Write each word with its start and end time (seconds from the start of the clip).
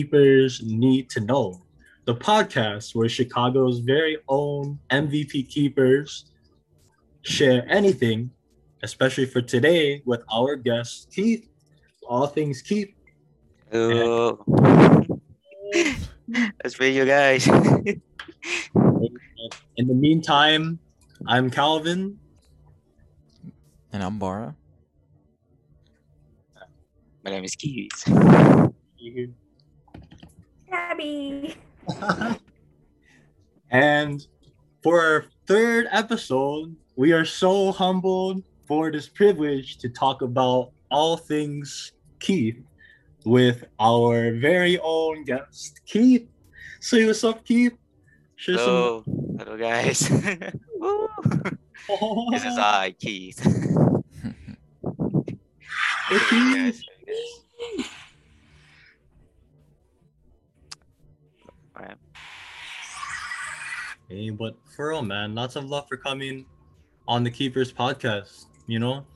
keepers 0.00 0.62
need 0.62 1.10
to 1.10 1.20
know. 1.20 1.60
The 2.06 2.14
podcast 2.14 2.94
where 2.94 3.08
Chicago's 3.08 3.80
very 3.80 4.16
own 4.28 4.78
MVP 4.90 5.50
keepers 5.50 6.24
share 7.20 7.66
anything, 7.68 8.30
especially 8.82 9.26
for 9.26 9.42
today 9.42 10.00
with 10.06 10.22
our 10.32 10.56
guest 10.56 11.12
Keith. 11.14 11.46
All 12.08 12.26
things 12.26 12.62
Keith. 12.62 12.94
Oh. 13.72 14.38
That's 16.62 16.74
for 16.74 16.86
you 16.86 17.04
guys. 17.04 17.46
In 17.46 18.00
the 19.86 19.94
meantime, 19.94 20.78
I'm 21.26 21.50
Calvin. 21.50 22.18
And 23.92 24.02
I'm 24.02 24.18
Bara. 24.18 24.56
My 27.22 27.30
name 27.32 27.44
is 27.44 27.54
Keith. 27.54 28.08
Abby. 30.72 31.54
and 33.70 34.26
for 34.82 35.00
our 35.00 35.24
third 35.46 35.86
episode, 35.90 36.74
we 36.96 37.12
are 37.12 37.24
so 37.24 37.72
humbled 37.72 38.42
for 38.66 38.90
this 38.90 39.08
privilege 39.08 39.78
to 39.78 39.88
talk 39.88 40.22
about 40.22 40.70
all 40.90 41.16
things 41.16 41.92
Keith 42.18 42.62
with 43.24 43.64
our 43.78 44.32
very 44.32 44.78
own 44.82 45.24
guest, 45.24 45.80
Keith. 45.86 46.28
Say 46.80 47.04
what's 47.06 47.24
up, 47.24 47.44
Keith. 47.44 47.76
Share 48.36 48.56
Hello, 48.56 49.04
hello 49.38 49.56
guys. 49.58 50.08
Woo. 50.76 51.08
some... 51.86 52.26
this 52.30 52.44
is 52.44 52.56
I, 52.56 52.94
Keith. 52.98 53.38
Hey, 56.08 56.18
Keith. 56.30 56.82
But 64.10 64.56
for 64.74 64.88
real, 64.88 65.02
man, 65.02 65.36
lots 65.36 65.54
of 65.54 65.66
love 65.66 65.86
for 65.88 65.96
coming 65.96 66.44
on 67.06 67.22
the 67.22 67.30
Keepers 67.30 67.72
podcast. 67.72 68.46
You 68.66 68.80
know, 68.80 69.06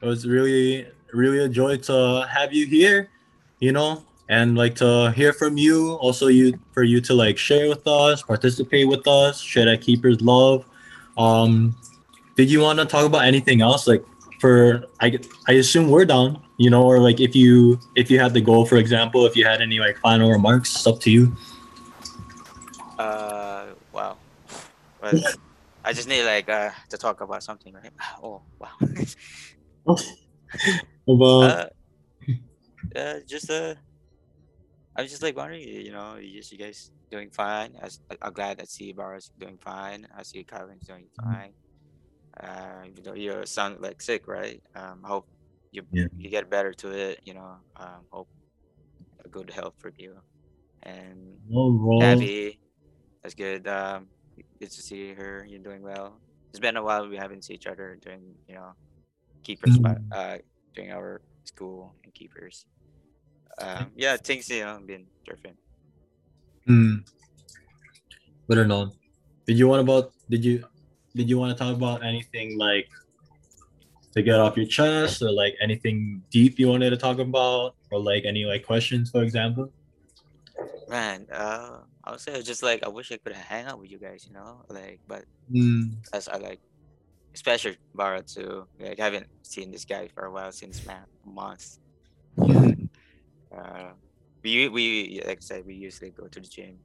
it 0.00 0.06
was 0.06 0.28
really, 0.28 0.86
really 1.12 1.40
a 1.40 1.48
joy 1.48 1.78
to 1.78 2.26
have 2.30 2.52
you 2.52 2.66
here. 2.66 3.10
You 3.58 3.72
know, 3.72 4.04
and 4.28 4.56
like 4.56 4.76
to 4.76 5.10
hear 5.16 5.32
from 5.32 5.58
you. 5.58 5.94
Also, 5.94 6.28
you 6.28 6.58
for 6.72 6.84
you 6.84 7.00
to 7.00 7.14
like 7.14 7.36
share 7.36 7.68
with 7.68 7.84
us, 7.88 8.22
participate 8.22 8.86
with 8.86 9.08
us, 9.08 9.40
share 9.40 9.64
that 9.64 9.80
Keepers 9.80 10.20
love. 10.20 10.64
Um, 11.16 11.76
did 12.36 12.48
you 12.48 12.60
want 12.60 12.78
to 12.78 12.84
talk 12.84 13.04
about 13.04 13.24
anything 13.24 13.60
else? 13.60 13.88
Like 13.88 14.04
for 14.38 14.84
I, 15.00 15.18
I 15.48 15.54
assume 15.54 15.90
we're 15.90 16.04
down. 16.04 16.40
You 16.58 16.70
know, 16.70 16.84
or 16.84 17.00
like 17.00 17.20
if 17.20 17.34
you 17.34 17.80
if 17.96 18.08
you 18.08 18.20
had 18.20 18.34
the 18.34 18.40
goal, 18.40 18.66
for 18.66 18.76
example, 18.76 19.26
if 19.26 19.34
you 19.34 19.44
had 19.44 19.60
any 19.60 19.80
like 19.80 19.98
final 19.98 20.30
remarks, 20.30 20.76
it's 20.76 20.86
up 20.86 21.00
to 21.00 21.10
you. 21.10 21.36
Uh. 23.00 23.47
Well, 25.12 25.34
I 25.84 25.92
just 25.92 26.08
need 26.08 26.24
like 26.24 26.48
uh 26.48 26.70
to 26.90 26.98
talk 26.98 27.20
about 27.20 27.42
something, 27.42 27.74
right? 27.74 27.92
Oh, 28.22 28.42
wow. 28.58 28.76
About 31.08 31.70
uh, 32.94 32.98
uh, 32.98 33.20
just 33.28 33.50
uh, 33.50 33.74
I 34.96 35.02
was 35.02 35.10
just 35.10 35.22
like 35.22 35.36
wondering, 35.36 35.62
you 35.62 35.92
know, 35.92 36.16
you 36.16 36.38
just 36.38 36.52
you 36.52 36.58
guys 36.58 36.90
doing 37.10 37.30
fine. 37.30 37.74
I, 37.82 38.26
am 38.26 38.32
glad 38.32 38.58
that 38.58 38.68
see 38.68 38.92
Barra's 38.92 39.30
doing 39.38 39.58
fine. 39.58 40.06
I 40.14 40.22
see 40.22 40.44
Calvin's 40.44 40.86
doing 40.86 41.06
fine. 41.22 41.54
Uh, 42.38 42.84
even 42.86 43.04
though 43.04 43.14
you 43.14 43.46
sound 43.46 43.80
like 43.80 44.02
sick, 44.02 44.28
right? 44.28 44.62
Um, 44.74 45.02
I 45.04 45.08
hope 45.08 45.26
you 45.72 45.82
Yeah. 45.92 46.06
you 46.16 46.30
get 46.30 46.50
better 46.50 46.72
to 46.74 46.90
it. 46.92 47.20
You 47.24 47.34
know, 47.34 47.56
um, 47.76 48.06
hope 48.10 48.28
a 49.24 49.28
good 49.28 49.50
health 49.50 49.74
for 49.78 49.92
you. 49.96 50.16
And 50.82 51.40
no. 51.48 51.98
Abby, 52.02 52.58
that's 53.22 53.34
good. 53.34 53.66
Um, 53.66 54.08
good 54.58 54.70
to 54.70 54.82
see 54.82 55.14
her. 55.14 55.46
You're 55.48 55.62
doing 55.62 55.82
well. 55.82 56.20
It's 56.50 56.58
been 56.58 56.76
a 56.76 56.82
while 56.82 57.08
we 57.08 57.16
haven't 57.16 57.44
seen 57.44 57.54
each 57.56 57.66
other 57.66 57.98
during, 58.00 58.34
you 58.48 58.54
know, 58.54 58.72
keepers, 59.42 59.78
but 59.78 59.98
uh, 60.12 60.38
during 60.74 60.92
our 60.92 61.20
school 61.44 61.94
and 62.04 62.12
keepers. 62.14 62.66
Um, 63.60 63.90
yeah, 63.96 64.16
things 64.16 64.48
you 64.48 64.64
know 64.64 64.78
been 64.84 65.06
different. 65.24 65.56
Hmm. 66.66 66.96
Better 68.48 68.66
known. 68.66 68.92
Did 69.46 69.58
you 69.58 69.68
want 69.68 69.82
about? 69.82 70.12
Did 70.30 70.44
you? 70.44 70.64
Did 71.14 71.28
you 71.28 71.38
want 71.38 71.56
to 71.56 71.58
talk 71.58 71.74
about 71.74 72.04
anything 72.04 72.58
like 72.58 72.88
to 74.14 74.22
get 74.22 74.38
off 74.38 74.56
your 74.56 74.66
chest, 74.66 75.22
or 75.22 75.30
like 75.30 75.56
anything 75.60 76.22
deep 76.30 76.58
you 76.58 76.68
wanted 76.68 76.90
to 76.90 76.96
talk 76.96 77.18
about, 77.18 77.74
or 77.90 78.00
like 78.00 78.24
any 78.24 78.44
like 78.44 78.64
questions, 78.64 79.10
for 79.10 79.22
example? 79.22 79.72
Man, 80.88 81.26
uh, 81.32 81.80
I 82.04 82.10
would 82.10 82.20
say 82.20 82.42
just 82.42 82.62
like 82.62 82.82
I 82.84 82.88
wish 82.88 83.12
I 83.12 83.18
could 83.18 83.34
hang 83.34 83.66
out 83.66 83.78
with 83.80 83.90
you 83.90 83.98
guys, 83.98 84.26
you 84.26 84.34
know, 84.34 84.64
like, 84.70 85.00
but 85.06 85.24
Hmm. 85.48 86.02
as 86.12 86.28
I 86.28 86.36
like, 86.38 86.60
especially 87.34 87.78
Bara 87.94 88.22
too. 88.22 88.66
Like, 88.78 89.00
I 89.00 89.04
haven't 89.04 89.26
seen 89.42 89.70
this 89.72 89.84
guy 89.84 90.08
for 90.14 90.24
a 90.24 90.32
while 90.32 90.52
since 90.52 90.84
man 90.84 91.04
months. 91.24 91.78
Uh, 93.54 93.92
we 94.44 94.68
we 94.68 95.22
like 95.26 95.38
I 95.38 95.40
said, 95.40 95.64
we 95.66 95.74
usually 95.74 96.10
go 96.10 96.26
to 96.28 96.40
the 96.40 96.46
gym. 96.48 96.80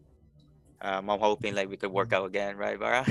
Um, 0.82 1.10
I'm 1.10 1.20
hoping 1.20 1.56
like 1.56 1.70
we 1.70 1.78
could 1.78 1.92
work 1.92 2.14
out 2.14 2.26
again, 2.26 2.58
right, 2.58 2.80
Bara? 2.80 3.06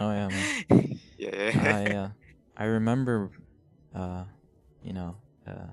Oh, 0.00 0.10
yeah, 0.12 0.30
man. 0.30 0.48
yeah. 1.18 1.52
I 1.56 1.90
uh, 1.90 2.10
I 2.56 2.64
remember, 2.64 3.30
uh, 3.94 4.24
you 4.82 4.92
know, 4.92 5.16
uh, 5.46 5.72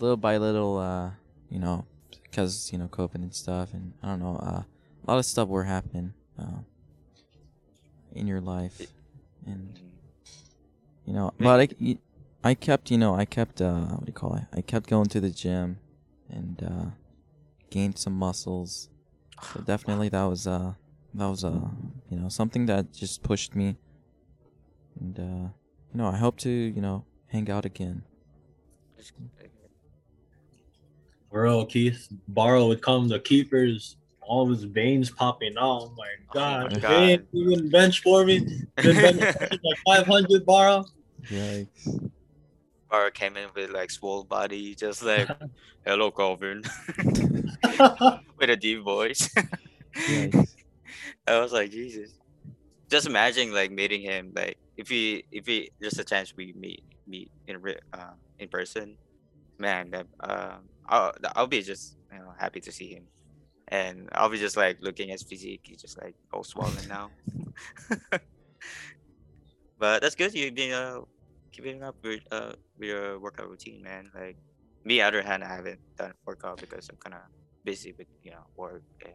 little 0.00 0.16
by 0.16 0.36
little, 0.38 0.78
uh, 0.78 1.10
you 1.48 1.58
know, 1.58 1.86
because 2.30 2.70
you 2.72 2.78
know 2.78 2.88
COVID 2.88 3.16
and 3.16 3.34
stuff, 3.34 3.72
and 3.72 3.94
I 4.02 4.08
don't 4.08 4.20
know, 4.20 4.36
uh, 4.36 4.62
a 4.62 5.04
lot 5.06 5.18
of 5.18 5.24
stuff 5.24 5.48
were 5.48 5.64
happening, 5.64 6.14
uh, 6.38 6.60
in 8.12 8.26
your 8.26 8.40
life, 8.40 8.80
and 9.46 9.78
you 11.06 11.12
know, 11.12 11.32
but 11.38 11.72
I 12.42 12.54
kept, 12.54 12.90
you 12.90 12.96
know, 12.96 13.14
I 13.14 13.26
kept, 13.26 13.60
uh, 13.60 13.80
what 13.80 14.00
do 14.00 14.06
you 14.06 14.12
call 14.14 14.34
it? 14.34 14.44
I 14.52 14.62
kept 14.62 14.88
going 14.88 15.08
to 15.08 15.20
the 15.20 15.30
gym, 15.30 15.78
and 16.30 16.62
uh, 16.62 16.90
gained 17.70 17.98
some 17.98 18.14
muscles. 18.14 18.88
So 19.52 19.60
definitely 19.64 20.08
that 20.10 20.24
was 20.24 20.46
uh 20.46 20.74
that 21.14 21.26
was 21.26 21.44
uh 21.44 21.68
you 22.10 22.18
know 22.18 22.28
something 22.28 22.66
that 22.66 22.92
just 22.92 23.22
pushed 23.22 23.54
me 23.54 23.76
and 24.98 25.18
uh 25.18 25.48
you 25.92 25.94
know 25.94 26.06
I 26.06 26.16
hope 26.16 26.36
to 26.38 26.50
you 26.50 26.80
know 26.80 27.04
hang 27.28 27.50
out 27.50 27.64
again 27.64 28.02
Bro, 31.30 31.66
Keith 31.66 32.08
Barrow 32.28 32.66
would 32.66 32.82
come. 32.82 33.06
The 33.08 33.20
keepers, 33.20 33.96
all 34.20 34.42
of 34.42 34.48
his 34.50 34.64
veins 34.64 35.10
popping 35.10 35.56
out. 35.56 35.82
Oh 35.82 35.94
my 35.96 36.08
god, 36.32 36.72
my 36.72 36.78
Vein, 36.78 37.18
God. 37.18 37.26
you 37.32 37.56
can 37.56 37.68
bench 37.70 38.02
for 38.02 38.24
me. 38.24 38.46
You 38.82 38.94
can 38.94 39.02
bench 39.02 39.20
like 39.20 39.78
five 39.86 40.06
hundred, 40.06 40.44
Barrow. 40.46 40.84
yikes 41.30 42.00
Bara 42.90 43.12
came 43.12 43.36
in 43.36 43.48
with 43.54 43.70
like 43.70 43.90
swole 43.90 44.24
body, 44.24 44.74
just 44.74 45.02
like, 45.02 45.28
hello, 45.86 46.10
Calvin, 46.10 46.62
with 48.38 48.50
a 48.50 48.56
deep 48.56 48.82
voice. 48.82 49.28
yikes 50.08 50.54
I 51.26 51.38
was 51.38 51.52
like, 51.52 51.70
Jesus. 51.70 52.10
Just 52.90 53.06
imagine 53.06 53.52
like 53.52 53.70
meeting 53.70 54.00
him, 54.02 54.32
like 54.34 54.56
if 54.76 54.88
he 54.88 55.24
if 55.30 55.46
he 55.46 55.70
just 55.80 55.98
a 56.00 56.04
chance 56.04 56.34
we 56.36 56.52
meet 56.58 56.82
meet 57.06 57.30
in 57.46 57.60
re- 57.60 57.78
uh, 57.92 58.14
in 58.40 58.48
person, 58.48 58.96
man, 59.58 59.90
that 59.90 60.06
um 60.24 60.68
I'll 60.90 61.14
I'll 61.36 61.48
be 61.48 61.62
just 61.62 61.96
you 62.12 62.18
know 62.20 62.34
happy 62.38 62.60
to 62.62 62.72
see 62.72 62.90
him, 62.94 63.08
and 63.68 64.08
I'll 64.12 64.30
be 64.30 64.38
just 64.38 64.56
like 64.56 64.78
looking 64.82 65.10
at 65.10 65.14
his 65.14 65.24
physique, 65.24 65.62
he's 65.64 65.82
just 65.82 66.00
like 66.02 66.16
all 66.32 66.44
swollen 66.44 66.88
now. 66.88 67.12
but 69.78 70.02
that's 70.02 70.14
good. 70.14 70.34
You've 70.34 70.54
been 70.54 70.72
uh 70.72 71.00
keeping 71.52 71.82
up 71.82 71.96
with 72.04 72.22
uh 72.30 72.52
with 72.78 72.88
your 72.88 73.20
workout 73.20 73.48
routine, 73.48 73.82
man. 73.82 74.10
Like 74.14 74.38
me, 74.84 75.00
other 75.00 75.22
hand, 75.22 75.44
I 75.44 75.54
haven't 75.54 75.80
done 75.98 76.14
workout 76.26 76.60
because 76.60 76.88
I'm 76.90 76.98
kind 77.02 77.14
of 77.14 77.22
busy 77.64 77.94
with 77.98 78.08
you 78.22 78.32
know 78.32 78.44
work 78.56 78.84
and 79.04 79.14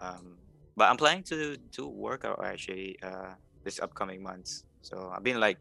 um 0.00 0.38
but 0.76 0.88
i'm 0.90 0.96
planning 0.96 1.22
to 1.24 1.56
do 1.76 1.88
workout 1.88 2.44
actually 2.44 2.96
uh 3.02 3.34
this 3.64 3.80
upcoming 3.80 4.22
months 4.22 4.64
so 4.82 5.12
i've 5.14 5.22
been 5.22 5.40
like 5.40 5.58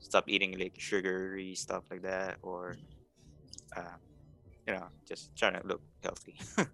stop 0.00 0.24
eating 0.28 0.58
like 0.58 0.74
sugary 0.78 1.54
stuff 1.54 1.84
like 1.90 2.02
that 2.02 2.38
or 2.42 2.76
uh, 3.76 3.96
you 4.68 4.74
know 4.74 4.86
just 5.08 5.34
trying 5.34 5.54
to 5.58 5.66
look 5.66 5.80
healthy 6.04 6.36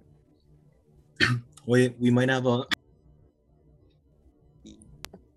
Wait, 1.67 1.95
we 1.99 2.11
might 2.11 2.29
have 2.29 2.45
a 2.45 2.67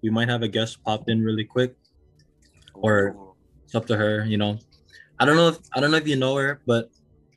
we 0.02 0.10
might 0.10 0.28
have 0.28 0.42
a 0.42 0.48
guest 0.50 0.84
pop 0.84 1.08
in 1.08 1.24
really 1.24 1.46
quick. 1.46 1.76
Or- 2.74 3.10
Ooh. 3.16 3.24
It's 3.64 3.76
up 3.76 3.86
to 3.88 3.96
her, 3.98 4.24
you 4.26 4.38
know. 4.38 4.60
I 5.20 5.26
don't 5.26 5.36
know 5.36 5.50
if 5.50 5.58
I 5.74 5.80
don't 5.82 5.92
know 5.92 5.98
if 5.98 6.08
you 6.08 6.16
know 6.16 6.36
her, 6.38 6.62
but 6.66 6.90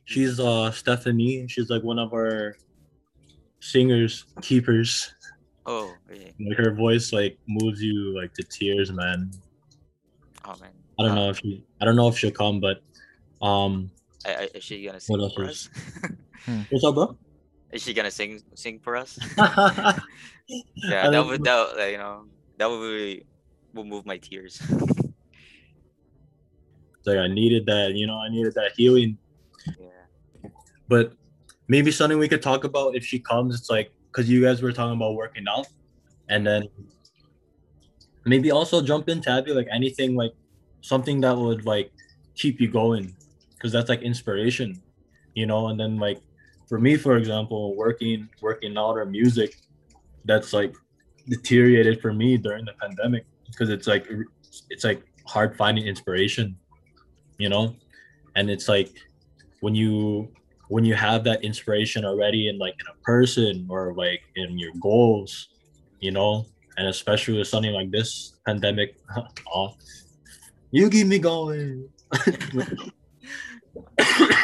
she's 0.05 0.39
uh 0.41 0.71
Steffany. 0.71 1.49
She's 1.51 1.69
like 1.71 1.83
one 1.83 1.99
of 1.99 2.13
our 2.13 2.57
singers, 3.61 4.27
keepers. 4.41 5.13
oh 5.67 5.93
yeah. 6.13 6.31
Like 6.41 6.57
her 6.59 6.73
voice 6.75 7.13
like 7.13 7.37
moves 7.49 7.83
you 7.83 8.17
like 8.17 8.33
to 8.35 8.43
tears, 8.45 8.91
man. 8.93 9.31
oh 10.45 10.55
man 10.61 10.71
I 10.99 11.03
don't 11.03 11.13
Uh, 11.13 11.15
know 11.17 11.31
if 11.31 11.39
she 11.39 11.65
I 11.81 11.85
don't 11.85 11.97
know 11.97 12.09
if 12.09 12.17
she'll 12.19 12.31
come, 12.31 12.61
but 12.61 12.79
um 13.43 13.91
I, 14.27 14.35
I, 14.35 14.49
is 14.55 14.65
she 14.65 14.85
gonna 14.85 15.01
sing 15.01 15.21
else 15.21 15.35
for 15.35 15.45
is- 15.45 15.51
us 15.51 16.11
hmm. 16.45 16.61
What's 16.71 16.85
up, 16.85 16.95
bro? 16.95 17.17
Is 17.73 17.83
she 17.83 17.95
gonna 17.95 18.11
sing 18.11 18.43
sing 18.55 18.81
for 18.81 18.97
us? 18.97 19.19
Yeah, 20.75 21.05
that 21.05 21.13
don't 21.13 21.29
would 21.29 21.45
that 21.45 21.69
would, 21.69 21.79
like, 21.79 21.93
you 21.93 21.99
know 21.99 22.25
that 22.59 22.69
would 22.69 22.81
really 22.81 23.25
will 23.73 23.85
move 23.85 24.05
my 24.07 24.19
tears. 24.19 24.61
It's 26.99 27.07
like 27.07 27.17
I 27.17 27.29
needed 27.29 27.65
that, 27.67 27.95
you 27.95 28.07
know, 28.07 28.19
I 28.19 28.29
needed 28.29 28.53
that 28.55 28.73
healing. 28.77 29.17
yeah. 29.79 30.51
But 30.87 31.15
maybe 31.67 31.91
something 31.91 32.19
we 32.19 32.29
could 32.29 32.43
talk 32.43 32.65
about 32.65 32.95
if 32.95 33.05
she 33.05 33.19
comes. 33.19 33.55
It's 33.59 33.71
like 33.71 33.91
because 34.13 34.29
you 34.29 34.43
guys 34.43 34.61
were 34.61 34.73
talking 34.73 34.97
about 34.97 35.15
working 35.15 35.47
out, 35.49 35.67
and 36.29 36.47
then 36.47 36.69
maybe 38.27 38.51
also 38.51 38.83
jump 38.83 39.09
in, 39.09 39.23
Tabby, 39.23 39.53
like 39.53 39.69
anything 39.73 40.15
like 40.15 40.35
something 40.83 41.21
that 41.23 41.37
would 41.39 41.65
like 41.65 41.91
keep 42.35 42.61
you 42.61 42.69
going, 42.69 43.15
because 43.61 43.73
that's 43.73 43.91
like 43.91 44.01
inspiration, 44.01 44.81
you 45.35 45.45
know. 45.45 45.69
And 45.69 45.79
then 45.79 45.99
like 45.99 46.21
for 46.67 46.79
me, 46.79 46.97
for 46.97 47.19
example, 47.19 47.77
working 47.77 48.29
working 48.41 48.79
out 48.79 48.97
or 48.97 49.05
music, 49.05 49.57
that's 50.25 50.53
like 50.55 50.75
deteriorated 51.29 52.01
for 52.01 52.15
me 52.15 52.39
during 52.39 52.65
the 52.65 52.73
pandemic 52.81 53.27
because 53.47 53.69
it's 53.69 53.87
like 53.87 54.09
it's 54.71 54.85
like 54.85 55.03
hard 55.27 55.57
finding 55.57 55.87
inspiration, 55.87 56.57
you 57.39 57.51
know, 57.51 57.77
and 58.35 58.49
it's 58.49 58.67
like 58.69 58.91
when 59.61 59.75
you 59.75 60.33
when 60.69 60.85
you 60.85 60.95
have 60.95 61.23
that 61.25 61.45
inspiration 61.45 62.05
already 62.05 62.49
in 62.49 62.59
like 62.59 62.75
in 62.81 62.87
a 62.87 63.05
person 63.05 63.67
or 63.69 63.93
like 63.95 64.23
in 64.37 64.59
your 64.59 64.73
goals, 64.81 65.49
you 66.01 66.13
know, 66.13 66.47
and 66.79 66.89
especially 66.89 67.37
with 67.37 67.49
something 67.49 67.73
like 67.73 67.91
this 67.91 68.39
pandemic, 68.47 68.97
oh, 69.55 69.75
you 70.71 70.89
keep 70.89 71.09
me 71.09 71.19
going. 71.19 71.89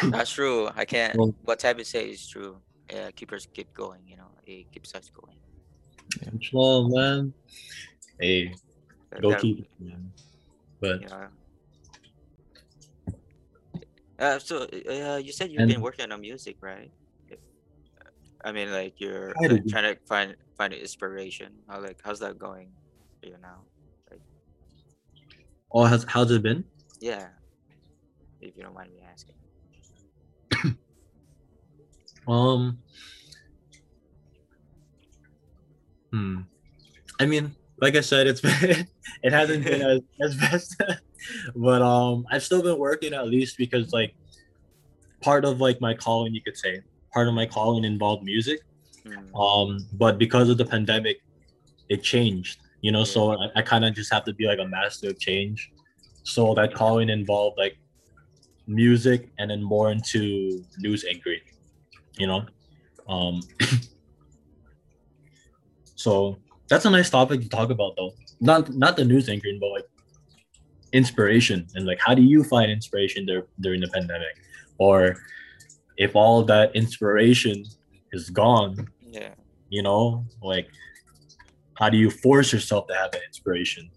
That's 0.05 0.31
true. 0.31 0.69
I 0.75 0.85
can't. 0.85 1.15
Well- 1.15 1.33
what 1.43 1.59
Tabby 1.59 1.83
say 1.83 2.09
is 2.09 2.27
true. 2.27 2.57
Yeah, 2.91 3.11
keepers 3.11 3.47
keep 3.53 3.73
going. 3.73 4.01
You 4.07 4.17
know, 4.17 4.29
it 4.45 4.71
keeps 4.71 4.95
us 4.95 5.09
going. 5.09 5.35
Well, 6.53 6.87
man, 6.87 7.33
hey, 8.19 8.53
go 9.21 9.31
that- 9.31 9.41
keep 9.41 9.59
it, 9.59 9.69
man. 9.79 10.11
But 10.79 11.01
Yeah. 11.01 11.27
Uh, 14.19 14.39
so 14.39 14.63
uh, 14.89 15.17
you 15.17 15.31
said 15.31 15.51
you've 15.51 15.61
And- 15.61 15.69
been 15.71 15.81
working 15.81 16.11
on 16.11 16.21
music, 16.21 16.57
right? 16.61 16.91
I 18.43 18.51
mean, 18.51 18.71
like 18.71 18.99
you're 19.01 19.33
like, 19.41 19.65
trying 19.67 19.93
to 19.93 19.99
find 20.05 20.35
find 20.57 20.71
inspiration. 20.73 21.51
How 21.67 21.81
like 21.81 21.99
how's 22.03 22.19
that 22.19 22.39
going 22.39 22.69
for 23.19 23.27
you 23.27 23.35
now? 23.41 23.61
oh, 25.71 25.83
has 25.83 26.05
how's 26.07 26.31
it 26.31 26.41
been? 26.41 26.63
Yeah, 27.01 27.27
if 28.47 28.57
you 28.57 28.63
don't 28.63 28.73
mind 28.73 28.91
me 28.91 29.03
asking. 29.11 29.35
Um, 32.27 32.79
hmm. 36.11 36.41
I 37.21 37.25
mean, 37.25 37.55
like 37.79 37.95
I 37.95 38.01
said, 38.01 38.27
it's 38.27 38.41
been 38.41 38.85
it 39.23 39.31
hasn't 39.31 39.63
been 39.63 39.81
as, 39.81 40.01
as 40.21 40.35
best, 40.35 40.83
but 41.55 41.81
um, 41.81 42.25
I've 42.29 42.43
still 42.43 42.61
been 42.61 42.77
working 42.77 43.13
at 43.13 43.27
least 43.27 43.57
because 43.57 43.93
like 43.93 44.13
part 45.21 45.45
of 45.45 45.61
like 45.61 45.79
my 45.79 45.93
calling, 45.93 46.33
you 46.33 46.41
could 46.41 46.57
say, 46.57 46.81
part 47.13 47.27
of 47.27 47.33
my 47.33 47.45
calling 47.45 47.83
involved 47.83 48.23
music. 48.23 48.59
Mm, 49.05 49.33
Um, 49.33 49.87
but 49.93 50.17
because 50.17 50.49
of 50.49 50.57
the 50.57 50.65
pandemic, 50.65 51.21
it 51.89 52.03
changed. 52.03 52.59
You 52.81 52.91
know, 52.91 53.03
so 53.03 53.31
I, 53.31 53.49
I 53.55 53.61
kind 53.61 53.85
of 53.85 53.95
just 53.95 54.11
have 54.13 54.23
to 54.25 54.33
be 54.33 54.45
like 54.45 54.59
a 54.59 54.67
master 54.67 55.09
of 55.09 55.19
change. 55.19 55.71
So 56.23 56.53
that 56.55 56.73
calling 56.73 57.09
involved 57.09 57.57
like 57.57 57.77
music 58.67 59.29
and 59.39 59.49
then 59.49 59.63
more 59.63 59.91
into 59.91 60.63
news 60.79 61.05
anchoring. 61.05 61.41
You 62.17 62.27
know, 62.27 62.45
um, 63.07 63.41
so 65.95 66.37
that's 66.67 66.85
a 66.85 66.89
nice 66.89 67.09
topic 67.09 67.41
to 67.41 67.49
talk 67.49 67.69
about 67.69 67.95
though. 67.95 68.13
Not 68.39 68.73
not 68.73 68.97
the 68.97 69.05
news 69.05 69.29
anchoring, 69.29 69.59
but 69.59 69.69
like 69.69 69.85
inspiration 70.93 71.67
and 71.75 71.85
like 71.85 71.99
how 71.99 72.13
do 72.13 72.21
you 72.21 72.43
find 72.43 72.71
inspiration 72.71 73.25
there 73.25 73.45
during 73.59 73.81
the 73.81 73.87
pandemic, 73.87 74.37
or 74.77 75.17
if 75.97 76.15
all 76.15 76.43
that 76.43 76.75
inspiration 76.75 77.65
is 78.11 78.29
gone, 78.29 78.87
yeah. 79.11 79.33
you 79.69 79.81
know 79.81 80.25
like 80.41 80.67
how 81.75 81.89
do 81.89 81.97
you 81.97 82.09
force 82.09 82.51
yourself 82.53 82.87
to 82.87 82.95
have 82.95 83.11
that 83.11 83.21
inspiration 83.27 83.89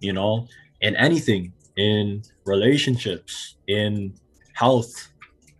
you 0.00 0.12
know 0.12 0.46
in 0.80 0.94
anything 0.96 1.52
in 1.76 2.22
relationships 2.44 3.56
in 3.68 4.14
health 4.54 5.08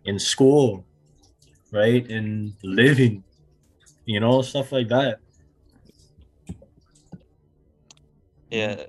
in 0.05 0.19
school 0.19 0.85
right? 1.71 2.09
In 2.09 2.53
living 2.63 3.23
you 4.05 4.19
know 4.19 4.41
stuff 4.41 4.71
like 4.71 4.87
that. 4.89 5.19
Yeah. 8.51 8.83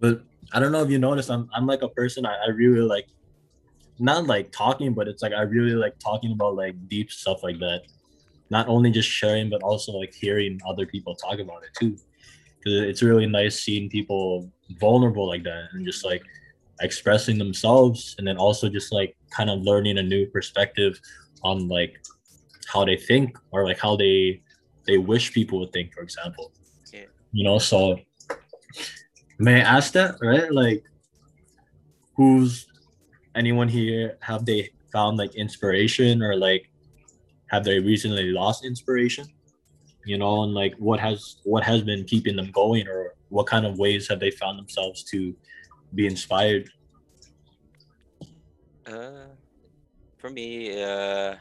but 0.00 0.22
i 0.54 0.60
don't 0.60 0.72
know 0.72 0.82
if 0.82 0.88
you 0.88 0.98
noticed 0.98 1.28
i'm, 1.28 1.50
I'm 1.52 1.66
like 1.66 1.82
a 1.82 1.88
person 1.88 2.24
I, 2.24 2.34
I 2.46 2.48
really 2.48 2.80
like 2.80 3.08
not 3.98 4.26
like 4.26 4.52
talking 4.52 4.94
but 4.94 5.06
it's 5.06 5.22
like 5.22 5.34
i 5.34 5.42
really 5.42 5.74
like 5.74 5.98
talking 5.98 6.32
about 6.32 6.54
like 6.54 6.76
deep 6.88 7.10
stuff 7.10 7.42
like 7.42 7.58
that. 7.58 7.82
Not 8.48 8.68
only 8.68 8.90
just 8.90 9.08
sharing 9.08 9.50
but 9.50 9.62
also 9.62 9.92
like 9.92 10.14
hearing 10.14 10.60
other 10.66 10.86
people 10.86 11.14
talk 11.16 11.40
about 11.40 11.64
it 11.64 11.70
too. 11.78 11.98
Because 12.56 12.80
it's 12.88 13.02
really 13.02 13.26
nice 13.26 13.60
seeing 13.60 13.90
people 13.90 14.50
vulnerable 14.80 15.26
like 15.28 15.42
that 15.42 15.64
and 15.72 15.84
just 15.84 16.04
like 16.04 16.22
expressing 16.80 17.38
themselves 17.38 18.14
and 18.18 18.26
then 18.26 18.36
also 18.36 18.68
just 18.68 18.92
like 18.92 19.16
kind 19.30 19.50
of 19.50 19.60
learning 19.62 19.98
a 19.98 20.02
new 20.02 20.26
perspective 20.26 21.00
on 21.42 21.68
like 21.68 21.98
how 22.66 22.84
they 22.84 22.96
think 22.96 23.36
or 23.50 23.64
like 23.64 23.78
how 23.78 23.96
they 23.96 24.42
they 24.86 24.98
wish 24.98 25.32
people 25.32 25.58
would 25.60 25.72
think 25.72 25.92
for 25.94 26.02
example. 26.02 26.52
Yeah. 26.92 27.04
you 27.32 27.44
know 27.44 27.58
so 27.58 27.98
may 29.38 29.56
i 29.56 29.76
ask 29.76 29.92
that 29.92 30.16
right? 30.20 30.52
Like 30.52 30.84
who's 32.16 32.66
anyone 33.34 33.68
here 33.68 34.16
have 34.20 34.44
they 34.44 34.70
found 34.92 35.18
like 35.18 35.34
inspiration 35.34 36.22
or 36.22 36.36
like 36.36 36.70
have 37.48 37.64
they 37.64 37.78
recently 37.78 38.30
lost 38.32 38.64
inspiration? 38.64 39.26
You 40.04 40.18
know 40.18 40.42
and 40.42 40.54
like 40.54 40.74
what 40.78 41.00
has 41.00 41.36
what 41.44 41.64
has 41.64 41.82
been 41.82 42.04
keeping 42.04 42.36
them 42.36 42.50
going 42.50 42.86
or 42.86 43.14
what 43.28 43.46
kind 43.46 43.66
of 43.66 43.78
ways 43.78 44.08
have 44.08 44.20
they 44.20 44.30
found 44.30 44.58
themselves 44.58 45.02
to 45.04 45.34
be 45.94 46.06
inspired 46.06 46.68
Uh, 48.86 49.36
for 50.18 50.30
me, 50.30 50.82
uh, 50.82 51.38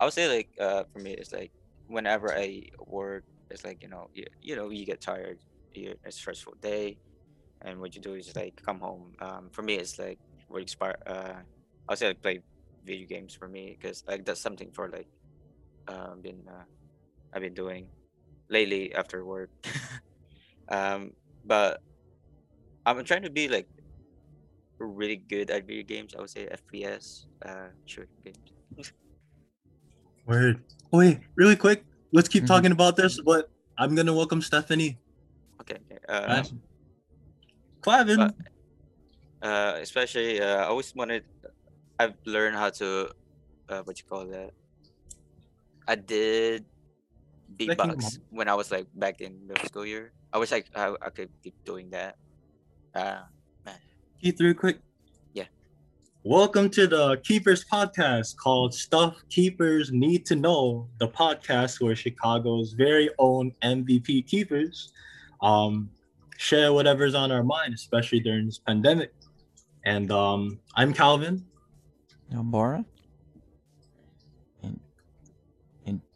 I 0.00 0.04
would 0.04 0.14
say 0.14 0.28
like 0.28 0.50
uh, 0.60 0.84
for 0.92 0.98
me, 0.98 1.12
it's 1.12 1.32
like 1.32 1.52
whenever 1.86 2.34
I 2.36 2.64
work, 2.78 3.24
it's 3.50 3.64
like 3.64 3.82
you 3.82 3.88
know, 3.88 4.08
you, 4.12 4.24
you 4.40 4.56
know, 4.56 4.70
you 4.70 4.84
get 4.86 5.00
tired, 5.00 5.40
you 5.74 5.96
a 6.04 6.12
stressful 6.12 6.54
day, 6.60 6.98
and 7.62 7.80
what 7.80 7.96
you 7.96 8.02
do 8.02 8.14
is 8.14 8.34
like 8.36 8.60
come 8.66 8.80
home. 8.80 9.14
Um, 9.20 9.50
for 9.52 9.62
me, 9.62 9.76
it's 9.76 9.98
like 9.98 10.20
what 10.48 10.62
inspire. 10.62 10.96
Uh, 11.06 11.42
I 11.88 11.92
would 11.92 11.98
say 11.98 12.08
like 12.08 12.22
play 12.22 12.42
video 12.84 13.06
games 13.08 13.34
for 13.34 13.48
me 13.48 13.76
because 13.80 14.04
like 14.08 14.24
that's 14.26 14.42
something 14.42 14.72
for 14.72 14.90
like 14.90 15.08
um 15.88 16.22
been 16.22 16.46
uh, 16.48 16.64
I've 17.32 17.42
been 17.42 17.54
doing 17.54 17.90
lately 18.50 18.94
after 18.94 19.24
work. 19.24 19.50
um, 20.68 21.12
but 21.44 21.80
I'm 22.86 23.04
trying 23.04 23.22
to 23.22 23.30
be 23.30 23.48
like 23.48 23.68
really 24.78 25.16
good 25.16 25.50
at 25.50 25.66
video 25.66 25.82
games. 25.84 26.14
I 26.16 26.20
would 26.20 26.30
say 26.30 26.46
FPS, 26.46 27.26
uh, 27.44 27.68
shooting 27.86 28.08
games. 28.24 28.92
word 30.26 30.62
wait 30.92 31.20
really 31.36 31.56
quick 31.56 31.84
let's 32.12 32.28
keep 32.28 32.44
Mhm. 32.44 32.48
talking 32.48 32.72
about 32.72 32.96
this 32.96 33.20
but 33.22 33.48
i'm 33.78 33.94
gonna 33.94 34.12
welcome 34.14 34.40
steffany 34.40 34.98
Okay. 35.60 35.78
okay, 35.90 35.98
Uh, 36.08 36.42
Calvin. 37.82 38.16
but, 38.18 38.34
uh, 39.42 39.74
especially 39.80 40.40
uh, 40.40 40.56
I 40.56 40.64
always 40.66 40.94
wanted. 40.94 41.24
I've 41.98 42.14
learned 42.26 42.56
how 42.56 42.70
to, 42.70 43.10
uh, 43.68 43.82
what 43.84 43.98
you 43.98 44.04
call 44.08 44.26
that. 44.26 44.52
I 45.88 45.94
did 45.94 46.66
Like 47.66 47.78
beatbox 47.78 48.18
when 48.30 48.48
I 48.48 48.54
was 48.54 48.70
like 48.70 48.86
back 48.94 49.20
in 49.20 49.46
middle 49.46 49.64
school 49.66 49.86
year. 49.86 50.12
I 50.32 50.38
wish 50.38 50.52
I 50.52 50.64
I, 50.74 50.94
I 51.00 51.10
could 51.10 51.30
keep 51.42 51.54
doing 51.64 51.90
that. 51.90 52.16
Uh, 52.96 53.18
Keith, 54.22 54.40
real 54.40 54.54
quick. 54.54 54.78
Yeah. 55.34 55.44
Welcome 56.24 56.70
to 56.70 56.86
the 56.86 57.18
Keepers 57.24 57.62
podcast 57.70 58.38
called 58.38 58.72
Stuff 58.72 59.22
Keepers 59.28 59.92
Need 59.92 60.24
to 60.26 60.34
Know, 60.34 60.88
the 60.98 61.06
podcast 61.06 61.82
where 61.82 61.94
Chicago's 61.94 62.72
very 62.72 63.10
own 63.18 63.52
MVP 63.62 64.26
keepers 64.26 64.94
um, 65.42 65.90
share 66.38 66.72
whatever's 66.72 67.14
on 67.14 67.30
our 67.30 67.42
mind, 67.42 67.74
especially 67.74 68.20
during 68.20 68.46
this 68.46 68.60
pandemic. 68.60 69.12
And 69.84 70.10
um, 70.10 70.58
I'm 70.74 70.94
Calvin. 70.94 71.44
I'm 72.32 72.50
Bora. 72.50 72.82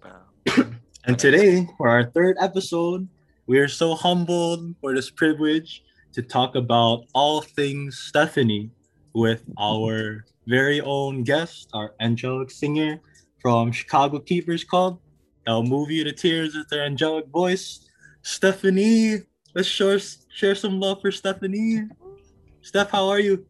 uh, 0.02 0.64
And 1.04 1.18
today, 1.18 1.68
for 1.76 1.90
our 1.90 2.10
third 2.10 2.38
episode, 2.40 3.06
we 3.46 3.58
are 3.58 3.68
so 3.68 3.94
humbled 3.94 4.74
for 4.80 4.94
this 4.94 5.10
privilege 5.10 5.82
to 6.12 6.22
talk 6.22 6.54
about 6.54 7.04
all 7.14 7.40
things 7.40 8.10
Steffany 8.12 8.70
with 9.14 9.44
our 9.58 10.24
very 10.46 10.80
own 10.80 11.22
guest, 11.22 11.68
our 11.72 11.94
angelic 12.00 12.50
singer, 12.50 13.00
from 13.40 13.72
Chicago 13.72 14.18
Keepers 14.18 14.64
Club. 14.64 14.98
I'll 15.46 15.62
move 15.62 15.90
you 15.90 16.04
to 16.04 16.12
tears 16.12 16.54
with 16.54 16.70
her 16.70 16.80
angelic 16.80 17.26
voice. 17.28 17.88
Steffany, 18.22 19.24
let's 19.54 19.68
share, 19.68 19.98
share 20.34 20.54
some 20.54 20.78
love 20.78 21.00
for 21.00 21.10
Steffany. 21.10 21.88
Steph, 22.62 22.90
how 22.90 23.08
are 23.08 23.20
you? 23.20 23.46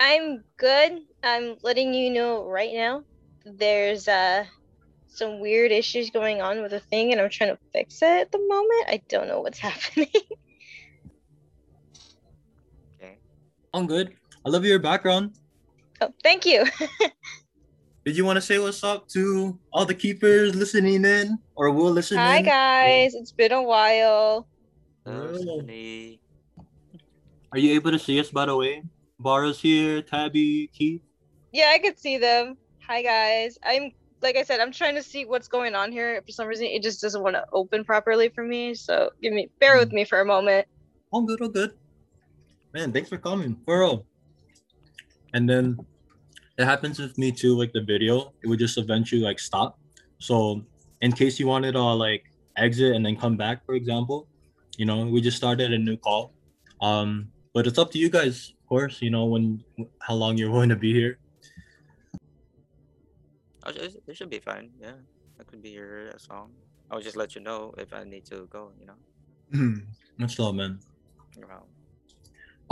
I'm 0.00 0.42
good. 0.56 1.00
I'm 1.22 1.56
letting 1.62 1.94
you 1.94 2.10
know 2.10 2.44
right 2.44 2.72
now. 2.74 3.04
There's 3.44 4.08
uh 4.08 4.44
some 5.06 5.40
weird 5.40 5.70
issues 5.70 6.10
going 6.10 6.40
on 6.40 6.62
with 6.62 6.72
a 6.72 6.80
thing, 6.80 7.12
and 7.12 7.20
I'm 7.20 7.30
trying 7.30 7.50
to 7.50 7.58
fix 7.72 8.02
it 8.02 8.08
at 8.08 8.32
the 8.32 8.38
moment. 8.38 8.88
I 8.88 9.02
don't 9.08 9.28
know 9.28 9.40
what's 9.40 9.58
happening. 9.70 10.08
I'm 13.74 13.86
good. 13.86 14.14
I 14.44 14.50
love 14.50 14.64
your 14.64 14.78
background. 14.78 15.32
oh, 16.00 16.12
thank 16.22 16.44
you. 16.44 16.64
Did 18.04 18.16
you 18.16 18.24
want 18.24 18.36
to 18.36 18.40
say 18.40 18.58
what's 18.58 18.84
up 18.84 19.08
to 19.10 19.58
all 19.72 19.86
the 19.86 19.94
keepers 19.94 20.54
listening 20.54 21.04
in 21.04 21.38
or 21.54 21.70
will 21.70 21.90
listen 21.90 22.18
Hi 22.18 22.38
in? 22.38 22.44
guys, 22.44 23.14
it's 23.14 23.32
been 23.32 23.52
a 23.52 23.62
while. 23.62 24.46
Hello, 25.06 25.32
Oh. 25.34 26.62
Are 27.52 27.58
you 27.58 27.74
able 27.74 27.90
to 27.92 27.98
see 27.98 28.20
us 28.20 28.30
by 28.30 28.46
the 28.46 28.56
way? 28.56 28.82
Bara's 29.18 29.60
here, 29.60 30.02
Tabby, 30.02 30.68
Keith. 30.74 31.02
Yeah, 31.52 31.70
I 31.72 31.78
could 31.78 31.98
see 31.98 32.18
them. 32.18 32.56
Hi 32.86 33.02
guys. 33.02 33.58
I'm 33.62 33.92
like 34.20 34.36
I 34.36 34.42
said, 34.42 34.60
I'm 34.60 34.72
trying 34.72 34.96
to 34.96 35.02
see 35.02 35.24
what's 35.24 35.48
going 35.48 35.74
on 35.74 35.92
here. 35.92 36.22
For 36.26 36.32
some 36.32 36.46
reason, 36.46 36.66
it 36.66 36.82
just 36.82 37.00
doesn't 37.00 37.22
want 37.22 37.36
to 37.36 37.44
open 37.52 37.84
properly 37.84 38.28
for 38.28 38.44
me. 38.44 38.74
So 38.74 39.10
give 39.20 39.32
me, 39.32 39.48
bear 39.60 39.78
with 39.78 39.90
hmm. 39.90 39.96
me 39.96 40.04
for 40.04 40.20
a 40.20 40.24
moment. 40.24 40.66
All 41.10 41.22
good, 41.22 41.40
all 41.40 41.48
good. 41.48 41.72
Man, 42.74 42.92
thanks 42.92 43.08
for 43.08 43.18
coming. 43.18 43.56
For 43.64 43.80
real. 43.80 44.06
And 45.34 45.48
then 45.48 45.78
it 46.58 46.64
happens 46.64 46.98
with 46.98 47.16
me 47.18 47.32
too, 47.32 47.56
like 47.56 47.72
the 47.72 47.82
video, 47.82 48.32
it 48.42 48.46
would 48.48 48.58
just 48.58 48.78
eventually 48.78 49.22
like 49.22 49.38
stop. 49.38 49.78
So 50.18 50.62
in 51.00 51.12
case 51.12 51.38
you 51.38 51.46
wanted 51.46 51.72
to 51.72 51.82
like 51.82 52.24
exit 52.56 52.94
and 52.94 53.04
then 53.04 53.16
come 53.16 53.36
back, 53.36 53.64
for 53.66 53.74
example, 53.74 54.28
you 54.76 54.86
know, 54.86 55.04
we 55.04 55.20
just 55.20 55.36
started 55.36 55.72
a 55.72 55.78
new 55.78 55.96
call. 55.96 56.32
Um, 56.80 57.28
but 57.54 57.66
it's 57.66 57.78
up 57.78 57.90
to 57.92 57.98
you 57.98 58.08
guys, 58.08 58.54
of 58.58 58.66
course, 58.68 59.02
you 59.02 59.10
know, 59.10 59.26
when 59.26 59.62
how 60.00 60.14
long 60.14 60.36
you're 60.38 60.50
willing 60.54 60.70
to 60.70 60.76
be 60.76 60.92
here. 60.92 61.18
Oh, 63.64 63.70
it 63.70 64.16
should 64.16 64.30
be 64.30 64.40
fine. 64.40 64.70
Yeah, 64.80 64.98
I 65.38 65.44
could 65.44 65.62
be 65.62 65.70
your 65.70 66.08
uh, 66.08 66.18
song. 66.18 66.50
I'll 66.90 67.00
just 67.00 67.16
let 67.16 67.34
you 67.34 67.40
know 67.40 67.72
if 67.78 67.92
I 67.92 68.02
need 68.02 68.24
to 68.26 68.48
go. 68.50 68.72
You 68.80 68.86
know. 68.90 69.76
Much 70.18 70.38
love, 70.38 70.56
man. 70.56 70.80
Around. 71.40 71.66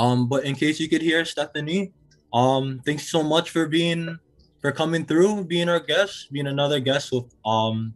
Um, 0.00 0.28
but 0.28 0.45
in 0.45 0.54
case 0.57 0.80
you 0.80 0.88
could 0.88 1.02
hear 1.02 1.23
Steffany, 1.25 1.92
um, 2.33 2.80
thanks 2.87 3.09
so 3.11 3.23
much 3.23 3.50
for 3.50 3.69
being 3.69 4.19
for 4.62 4.73
coming 4.73 5.04
through, 5.04 5.45
being 5.45 5.69
our 5.69 5.80
guest, 5.80 6.33
being 6.33 6.47
another 6.47 6.80
guest 6.80 7.12
with 7.12 7.28
um 7.45 7.92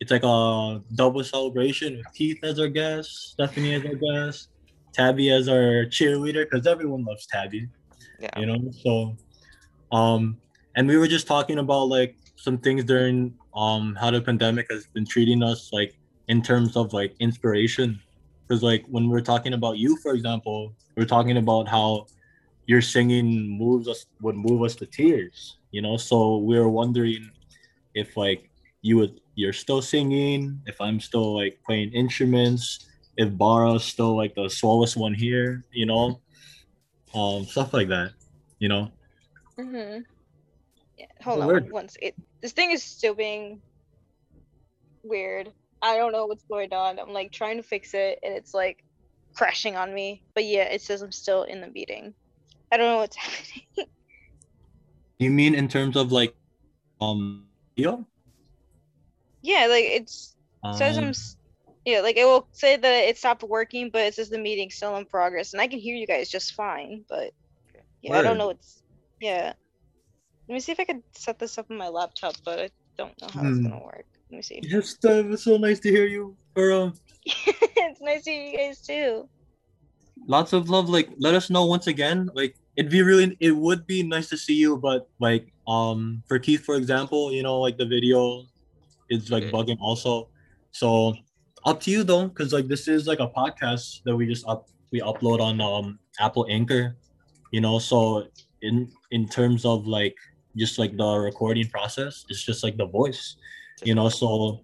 it's 0.00 0.10
like 0.10 0.24
a 0.24 0.82
double 0.94 1.24
celebration 1.24 1.96
with 1.98 2.08
Keith 2.14 2.40
as 2.42 2.58
our 2.58 2.68
guest, 2.68 3.36
Steffany 3.36 3.76
as 3.76 3.84
our 3.84 3.94
guest, 3.96 4.48
Tabby 4.92 5.30
as 5.30 5.48
our 5.48 5.84
cheerleader, 5.92 6.44
because 6.48 6.66
everyone 6.66 7.04
loves 7.04 7.26
Tabby, 7.26 7.68
Yeah. 8.18 8.32
you 8.40 8.46
know. 8.46 8.58
So 8.82 8.92
um 9.92 10.38
and 10.74 10.88
we 10.88 10.96
were 10.96 11.08
just 11.08 11.26
talking 11.26 11.58
about 11.58 11.88
like 11.88 12.16
some 12.36 12.56
things 12.58 12.84
during 12.84 13.34
um 13.54 13.94
how 14.00 14.10
the 14.10 14.22
pandemic 14.22 14.66
has 14.70 14.86
been 14.86 15.04
treating 15.04 15.42
us 15.42 15.70
like 15.72 15.92
in 16.28 16.40
terms 16.40 16.76
of 16.76 16.92
like 16.92 17.14
inspiration 17.20 18.00
because 18.46 18.62
like 18.62 18.84
when 18.88 19.08
we're 19.08 19.20
talking 19.20 19.52
about 19.54 19.78
you 19.78 19.96
for 19.98 20.12
example 20.14 20.72
we're 20.96 21.04
talking 21.04 21.36
about 21.36 21.68
how 21.68 22.06
your 22.66 22.80
singing 22.80 23.48
moves 23.48 23.88
us 23.88 24.06
would 24.20 24.36
move 24.36 24.62
us 24.62 24.74
to 24.74 24.86
tears 24.86 25.56
you 25.70 25.82
know 25.82 25.96
so 25.96 26.38
we 26.38 26.56
are 26.56 26.68
wondering 26.68 27.30
if 27.94 28.16
like 28.16 28.50
you 28.82 28.96
would 28.96 29.20
you're 29.34 29.52
still 29.52 29.82
singing 29.82 30.60
if 30.66 30.80
i'm 30.80 31.00
still 31.00 31.34
like 31.36 31.58
playing 31.64 31.90
instruments 31.92 32.86
if 33.16 33.30
Bara's 33.30 33.84
still 33.84 34.16
like 34.16 34.34
the 34.34 34.48
swellest 34.48 34.96
one 34.96 35.14
here 35.14 35.64
you 35.72 35.86
know 35.86 36.20
um 37.14 37.44
stuff 37.44 37.72
like 37.72 37.88
that 37.88 38.12
you 38.58 38.68
know 38.68 38.90
Mm-hmm. 39.58 40.02
Yeah, 40.98 41.06
hold 41.22 41.38
Oh, 41.38 41.42
on 41.42 41.46
word. 41.46 41.72
once. 41.72 41.96
It 42.02 42.14
this 42.42 42.52
thing 42.52 42.70
is 42.72 42.82
still 42.82 43.14
being 43.14 43.62
weird. 45.02 45.50
I 45.82 45.96
don't 45.96 46.12
know 46.12 46.26
what's 46.26 46.44
going 46.50 46.72
on. 46.72 46.98
I'm 46.98 47.12
like 47.12 47.32
trying 47.32 47.56
to 47.58 47.62
fix 47.62 47.94
it, 47.94 48.18
and 48.22 48.34
it's 48.34 48.54
like 48.54 48.82
crashing 49.36 49.76
on 49.76 49.92
me. 49.94 50.24
But 50.34 50.44
yeah, 50.44 50.64
it 50.64 50.82
says 50.82 51.02
I'm 51.02 51.12
still 51.12 51.42
in 51.44 51.60
the 51.60 51.68
meeting. 51.68 52.14
I 52.72 52.76
don't 52.76 52.86
know 52.88 52.98
what's 52.98 53.16
happening. 53.16 53.88
you 55.18 55.30
mean 55.30 55.54
in 55.54 55.68
terms 55.68 55.96
of 55.96 56.12
like 56.12 56.34
um 57.00 57.46
video 57.76 58.06
yeah, 59.42 59.66
like 59.68 59.84
it's 59.84 60.36
says 60.70 60.98
I'm. 60.98 61.12
Um, 61.12 61.36
Yeah, 61.86 62.00
like 62.02 62.16
it 62.16 62.24
will 62.24 62.48
say 62.52 62.76
that 62.76 63.08
it 63.08 63.16
stopped 63.18 63.42
working, 63.42 63.90
but 63.92 64.02
it 64.02 64.14
says 64.14 64.28
the 64.30 64.38
meeting's 64.38 64.74
still 64.76 64.96
in 64.96 65.06
progress, 65.06 65.52
and 65.52 65.60
I 65.62 65.68
can 65.68 65.78
hear 65.78 65.96
you 65.96 66.06
guys 66.06 66.28
just 66.30 66.52
fine. 66.54 67.04
But 67.08 67.32
yeah, 68.02 68.16
I 68.16 68.22
don't 68.22 68.38
know 68.38 68.48
what's. 68.48 68.82
Yeah. 69.20 69.54
Let 70.48 70.54
me 70.54 70.60
see 70.60 70.72
if 70.72 70.80
I 70.80 70.84
could 70.84 71.02
set 71.14 71.38
this 71.38 71.58
up 71.58 71.70
on 71.70 71.76
my 71.78 71.88
laptop, 71.88 72.34
but 72.44 72.58
I 72.60 72.70
don't 72.98 73.20
know 73.22 73.30
how 73.30 73.46
it's 73.46 73.58
Hmm. 73.58 73.70
gonna 73.70 73.82
work. 73.82 74.06
Let 74.30 74.36
me 74.36 74.42
see. 74.42 74.60
yes 74.62 74.90
Steph, 74.90 75.26
it's 75.26 75.44
so 75.44 75.56
nice 75.56 75.80
to 75.80 75.90
hear 75.90 76.06
you 76.06 76.36
for 76.54 76.72
um 76.72 76.94
it's 77.26 78.00
nice 78.00 78.24
to 78.24 78.30
hear 78.30 78.44
you 78.44 78.56
guys 78.58 78.80
too. 78.80 79.28
lots 80.26 80.52
of 80.52 80.68
love. 80.68 80.88
Like 80.88 81.08
let 81.18 81.34
us 81.34 81.50
know 81.50 81.66
once 81.66 81.86
again. 81.86 82.30
Like 82.34 82.56
it'd 82.76 82.90
be 82.90 83.02
really 83.02 83.36
it 83.40 83.52
would 83.52 83.86
be 83.86 84.02
nice 84.02 84.28
to 84.30 84.36
see 84.36 84.54
you 84.54 84.76
but 84.76 85.08
like 85.20 85.52
um 85.66 86.22
for 86.28 86.38
keith 86.38 86.64
for 86.64 86.74
example 86.76 87.32
you 87.32 87.42
know 87.42 87.58
like 87.60 87.76
the 87.78 87.86
video 87.86 88.44
is 89.10 89.30
like 89.30 89.44
Okay. 89.44 89.50
bugging 89.50 89.78
also. 89.80 90.28
So 90.72 91.14
up 91.64 91.80
to 91.82 91.90
you 91.90 92.04
though 92.04 92.28
because 92.28 92.52
like 92.52 92.68
this 92.68 92.88
is 92.88 93.06
like 93.06 93.20
a 93.20 93.28
podcast 93.28 94.02
that 94.04 94.16
we 94.16 94.26
just 94.26 94.46
up 94.48 94.66
we 94.92 95.00
upload 95.00 95.40
on 95.40 95.60
um 95.60 95.98
apple 96.20 96.46
anchor 96.50 96.96
you 97.52 97.60
know? 97.60 97.78
So 97.78 98.26
in 98.62 98.90
in 99.10 99.28
terms 99.28 99.64
of 99.64 99.86
like 99.86 100.16
just 100.56 100.78
like 100.78 100.96
the 100.96 101.18
recording 101.18 101.68
process 101.68 102.24
it's 102.28 102.42
just 102.44 102.62
like 102.64 102.76
the 102.76 102.86
voice 102.86 103.36
you 103.84 103.94
know 103.94 104.08
so 104.08 104.60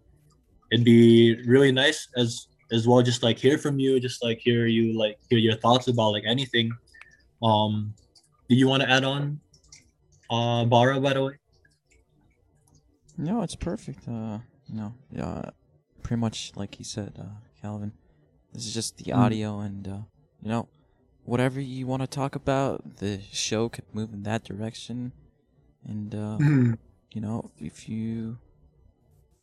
it'd 0.71 0.85
be 0.85 1.37
really 1.47 1.73
nice 1.73 2.09
as 2.17 2.49
as 2.73 2.87
well 2.89 3.03
just 3.03 3.23
like 3.23 3.39
hear 3.39 3.59
from 3.59 3.79
you 3.79 4.01
just 4.01 4.23
like 4.25 4.39
hear 4.39 4.67
you 4.67 4.97
like 4.99 5.19
hear 5.29 5.39
your 5.39 5.57
thoughts 5.57 5.89
about 5.89 6.11
like 6.11 6.25
anything 6.27 6.71
um 7.43 7.93
do 8.49 8.57
you 8.57 8.67
want 8.69 8.83
to 8.83 8.89
add 8.89 9.05
on 9.05 9.41
uh 10.31 10.65
bara 10.65 11.01
by 11.01 11.13
the 11.13 11.23
way 11.25 11.35
No, 13.19 13.43
it's 13.43 13.55
perfect. 13.55 14.09
Uh, 14.09 14.39
no 14.73 14.95
yeah, 15.11 15.51
pretty 16.03 16.21
much 16.21 16.53
like 16.57 16.77
he 16.77 16.85
said, 16.85 17.13
uh, 17.19 17.37
Calvin. 17.61 17.93
This 18.53 18.67
is 18.67 18.75
just 18.75 18.97
the 18.99 19.13
Mm. 19.13 19.17
audio, 19.19 19.61
and 19.61 19.87
uh, 19.89 19.99
you 20.41 20.49
know, 20.49 20.69
whatever 21.25 21.61
you 21.61 21.87
want 21.87 22.03
to 22.03 22.07
talk 22.07 22.35
about, 22.35 22.97
the 22.99 23.21
show 23.31 23.69
could 23.69 23.85
move 23.93 24.13
in 24.13 24.23
that 24.25 24.45
direction. 24.45 25.13
And 25.87 26.15
uh, 26.15 26.39
you 27.13 27.21
know, 27.21 27.51
if 27.59 27.89
you 27.89 28.39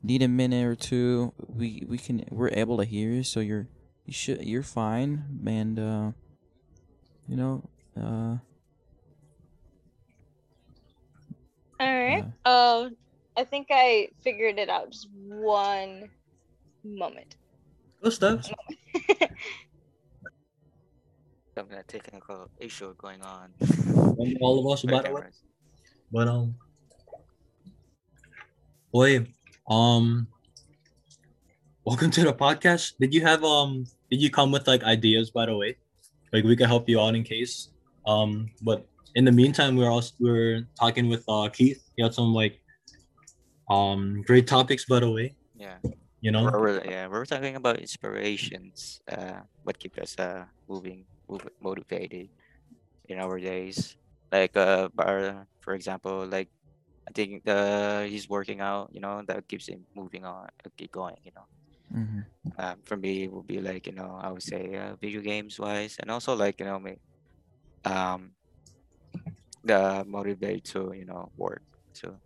need 0.02 0.22
a 0.22 0.28
minute 0.28 0.66
or 0.66 0.76
two, 0.76 1.34
we 1.48 1.84
we 1.88 1.98
can 1.98 2.26
we're 2.32 2.50
able 2.50 2.78
to 2.78 2.86
hear 2.86 3.10
you, 3.10 3.24
so 3.24 3.40
you're 3.40 3.68
you 4.06 4.14
should 4.14 4.44
you're 4.44 4.64
fine, 4.64 5.42
and 5.46 5.80
uh, 5.80 6.12
you 7.28 7.36
know, 7.36 7.70
uh, 7.98 8.38
All 11.80 11.88
right. 11.88 12.24
uh, 12.46 12.50
Um, 12.50 12.98
I 13.38 13.44
think 13.46 13.68
I 13.72 14.10
figured 14.24 14.60
it 14.60 14.70
out. 14.70 14.92
Just 14.92 15.08
one 15.14 16.10
moment. 16.84 17.36
Go 18.04 18.10
Steph. 18.10 18.50
Some 21.58 21.68
technical 21.88 22.50
issue 22.60 22.96
going 22.96 23.22
on. 23.22 23.54
And 23.60 24.38
all 24.42 24.60
of 24.60 24.74
us 24.74 24.84
with 24.84 24.92
by 24.92 25.02
the 25.02 25.04
the 25.04 25.14
way 25.14 25.22
cameras. 25.22 25.42
but 26.12 26.28
um 26.28 26.56
boy 28.92 29.28
um 29.70 30.28
welcome 31.86 32.10
to 32.10 32.24
the 32.24 32.34
podcast 32.34 32.94
did 33.00 33.14
you 33.14 33.22
have 33.22 33.44
um 33.44 33.86
did 34.10 34.22
you 34.22 34.30
come 34.30 34.52
with 34.52 34.68
like 34.68 34.84
ideas 34.84 35.30
by 35.30 35.46
the 35.46 35.56
way 35.56 35.78
like 36.34 36.44
we 36.44 36.56
could 36.56 36.68
help 36.68 36.90
you 36.90 37.00
out 37.00 37.16
in 37.16 37.24
case 37.24 37.70
um 38.08 38.50
but 38.62 38.86
in 39.16 39.26
the 39.26 39.32
meantime 39.32 39.76
we're 39.76 39.90
also 39.90 40.14
we're 40.20 40.66
talking 40.80 41.10
with 41.10 41.24
uh 41.28 41.48
keith 41.50 41.82
he 41.96 42.04
had 42.04 42.14
some 42.14 42.34
like 42.34 42.60
um 43.70 44.22
great 44.26 44.48
topics 44.48 44.86
by 44.86 45.00
the 45.00 45.10
way 45.10 45.36
Yeah. 45.56 45.78
you 46.22 46.32
know 46.32 46.50
We're, 46.50 46.84
yeah, 46.84 47.08
we're 47.08 47.26
talking 47.26 47.56
about 47.56 47.80
inspirations. 47.80 49.02
Uh, 49.06 49.46
what 49.64 49.78
keep 49.78 49.98
us 50.02 50.18
uh 50.18 50.46
moving, 50.68 51.06
move, 51.30 51.48
motivated 51.62 52.30
in 53.08 53.20
our 53.20 53.40
days. 53.40 53.96
Like 54.32 54.56
uh, 54.58 54.90
for 55.62 55.74
example, 55.74 56.26
like 56.26 56.50
I 57.10 57.14
think 57.14 57.48
uh 57.48 58.04
he's 58.04 58.30
working 58.30 58.62
out. 58.62 58.92
You 58.94 59.02
know 59.02 59.24
that 59.28 59.48
keeps 59.50 59.68
him 59.70 59.88
moving 59.96 60.26
on, 60.26 60.48
uh, 60.66 60.70
keep 60.78 60.92
going. 60.92 61.18
You 61.24 61.32
know. 61.36 61.48
mhm. 61.92 62.26
Um, 62.58 62.82
for 62.84 62.98
me, 62.98 63.24
it 63.24 63.32
would 63.32 63.48
be 63.48 63.62
like 63.62 63.88
you 63.88 63.94
know 63.94 64.20
I 64.22 64.32
would 64.32 64.44
say 64.44 64.76
uh, 64.76 64.96
video 64.98 65.22
games 65.22 65.60
wise, 65.60 65.98
and 66.00 66.12
also 66.12 66.36
like 66.36 66.60
you 66.60 66.66
know 66.66 66.80
me, 66.80 66.98
um, 67.86 68.36
the 69.64 70.04
motivate 70.08 70.64
to 70.66 70.94
you 70.94 71.06
know 71.06 71.32
work. 71.38 71.64
So 71.94 72.20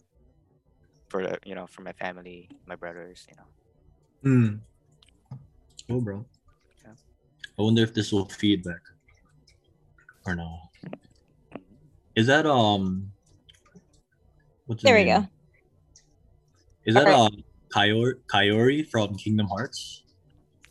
for 1.10 1.24
the 1.24 1.40
you 1.46 1.56
know 1.56 1.68
for 1.68 1.82
my 1.82 1.94
family, 1.94 2.52
my 2.66 2.75
brothers. 2.75 3.25
You 3.30 3.36
know. 3.38 3.48
Hmm. 4.24 4.56
Oh, 5.90 6.02
bro. 6.02 6.25
Yeah. 6.84 6.96
I 7.58 7.63
wonder 7.63 7.82
if 7.82 7.96
this 7.96 8.12
will 8.12 8.30
feedback 8.30 8.82
or 10.25 10.36
no. 10.36 10.60
Is 12.16 12.28
that 12.28 12.46
um? 12.46 13.12
What's 14.65 14.84
There 14.84 14.96
we 14.96 15.03
name? 15.05 15.22
go. 15.22 15.27
Is 16.86 16.96
that 16.96 17.08
Alright. 17.08 17.32
uh 17.34 17.75
Kairi 17.75 18.13
Kairi 18.27 18.88
from 18.89 19.15
Kingdom 19.15 19.48
Hearts? 19.48 20.01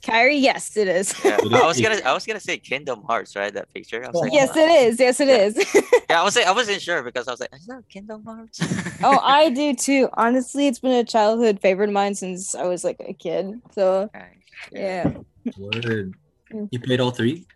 Kairi, 0.02 0.40
yes, 0.40 0.76
it 0.76 0.88
is. 0.88 1.14
Yeah, 1.24 1.38
I 1.40 1.66
was 1.66 1.80
gonna 1.80 2.00
I 2.04 2.12
was 2.12 2.26
gonna 2.26 2.40
say 2.40 2.58
Kingdom 2.58 3.02
Hearts, 3.04 3.36
right? 3.36 3.52
That 3.54 3.72
picture. 3.72 4.04
I 4.04 4.08
was 4.10 4.20
like, 4.20 4.32
yes, 4.32 4.56
it 4.56 4.70
is. 4.70 4.98
Yes, 5.00 5.20
it 5.20 5.28
is. 5.28 5.82
Yeah, 6.10 6.20
I 6.20 6.24
was 6.24 6.36
like, 6.36 6.44
I 6.46 6.52
wasn't 6.52 6.82
sure 6.82 7.02
because 7.02 7.26
I 7.26 7.30
was 7.30 7.40
like, 7.40 7.54
is 7.54 7.64
that 7.66 7.84
Kingdom 7.88 8.22
Hearts? 8.26 8.60
oh, 9.02 9.18
I 9.22 9.48
do 9.62 9.72
too. 9.74 10.10
Honestly, 10.14 10.66
it's 10.66 10.78
been 10.78 10.92
a 10.92 11.04
childhood 11.04 11.58
favorite 11.60 11.88
of 11.88 11.94
mine 11.94 12.14
since 12.14 12.54
I 12.54 12.64
was 12.64 12.84
like 12.84 12.96
a 13.00 13.14
kid. 13.14 13.62
So 13.72 14.10
Nice. 14.12 14.24
yeah. 14.72 15.10
Word. 15.56 16.12
Mm. 16.52 16.68
You 16.70 16.80
played 16.80 17.00
all 17.00 17.12
three? 17.12 17.46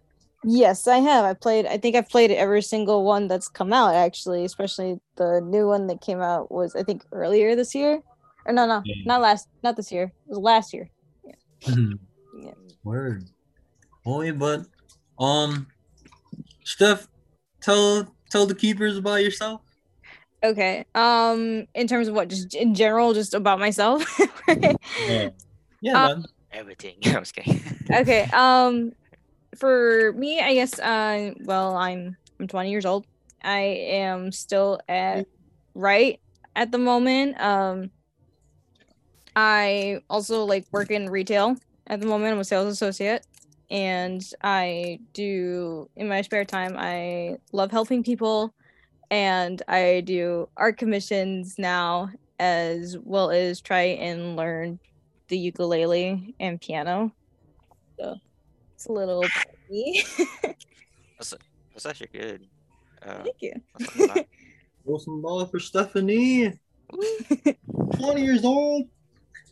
Yes, 0.45 0.87
I 0.87 0.99
have. 0.99 1.25
I 1.25 1.35
played. 1.35 1.66
I 1.66 1.76
think 1.78 1.97
I've 1.97 2.09
played 2.09 2.31
every 2.31 2.62
single 2.62 3.05
one 3.05 3.26
that's 3.28 3.49
come 3.49 3.73
out. 3.73 3.95
Actually, 3.95 4.45
especially 4.45 4.99
the 5.16 5.40
new 5.40 5.66
one 5.66 5.87
that 5.88 6.00
came 6.00 6.21
out 6.21 6.50
was 6.52 6.76
I 6.76 6.83
think 6.83 7.05
earlier 7.12 7.57
this 7.57 7.75
year. 7.75 8.00
Or 8.47 8.52
no, 8.52 8.66
no, 8.66 8.83
Yeah. 8.85 8.95
not 9.07 9.21
last, 9.21 9.49
not 9.64 9.75
this 9.76 9.90
year. 9.90 10.05
It 10.05 10.31
was 10.31 10.38
last 10.38 10.73
year. 10.73 10.90
Mhm. 11.62 11.99
Yeah. 12.38 12.52
Word. 12.85 13.25
Oh, 14.05 14.21
yeah, 14.21 14.33
but 14.33 14.66
um, 15.19 15.66
Steph, 16.64 17.09
tell 17.62 18.07
tell 18.31 18.45
the 18.47 18.55
keepers 18.55 18.99
about 18.99 19.23
yourself. 19.25 19.62
Okay. 20.45 20.85
Um, 20.95 21.66
in 21.75 21.87
terms 21.88 22.09
of 22.09 22.14
what, 22.14 22.28
just 22.28 22.55
in 22.55 22.75
general, 22.75 23.14
just 23.14 23.35
about 23.35 23.59
myself. 23.59 24.05
Yeah, 24.49 25.31
yeah, 25.81 25.93
man. 25.93 26.25
Everything. 26.52 26.97
I 27.07 27.19
was 27.19 27.33
kidding. 27.33 27.61
okay. 27.90 28.28
Um, 28.33 28.93
for 29.59 30.13
me, 30.13 30.41
I 30.41 30.55
guess. 30.55 30.79
Uh, 30.79 31.33
well, 31.45 31.77
I'm 31.77 32.17
I'm 32.39 32.49
20 32.49 32.71
years 32.71 32.85
old. 32.85 33.07
I 33.43 33.61
am 33.61 34.33
still 34.33 34.81
at 34.89 35.27
right 35.75 36.21
at 36.55 36.73
the 36.73 36.79
moment. 36.79 37.41
Um, 37.41 37.91
I 39.35 40.01
also 40.09 40.45
like 40.45 40.67
work 40.73 40.91
in 40.91 41.09
retail 41.09 41.57
at 41.87 42.01
the 42.01 42.07
moment. 42.07 42.33
I'm 42.33 42.41
a 42.41 42.45
sales 42.45 42.73
associate, 42.73 43.27
and 43.71 44.23
I 44.43 44.99
do 45.13 45.89
in 45.97 46.09
my 46.09 46.23
spare 46.23 46.45
time. 46.45 46.75
I 46.77 47.37
love 47.53 47.71
helping 47.71 48.03
people, 48.03 48.55
and 49.11 49.63
I 49.69 50.03
do 50.05 50.49
art 50.57 50.79
commissions 50.79 51.59
now, 51.59 52.11
as 52.39 52.97
well 53.03 53.31
as 53.31 53.61
try 53.61 53.83
and 53.83 54.37
learn 54.37 54.79
the 55.29 55.39
ukulele 55.39 56.35
and 56.41 56.61
piano. 56.61 57.13
So 57.99 58.17
it's 58.76 58.87
a 58.87 58.92
little 58.92 59.23
bit 59.23 59.30
of 59.47 59.71
me. 59.71 60.04
That's 61.18 61.87
actually 61.87 62.11
good. 62.12 62.47
Uh, 63.02 63.23
Thank 63.23 63.37
you. 63.40 63.52
that's 63.78 63.97
not 63.97 64.14
bad. 64.14 64.26
Throw 64.85 64.99
some 65.06 65.23
ball 65.23 65.47
for 65.47 65.59
Steffany. 65.59 66.59
20 67.97 68.23
years 68.23 68.45
old. 68.45 68.85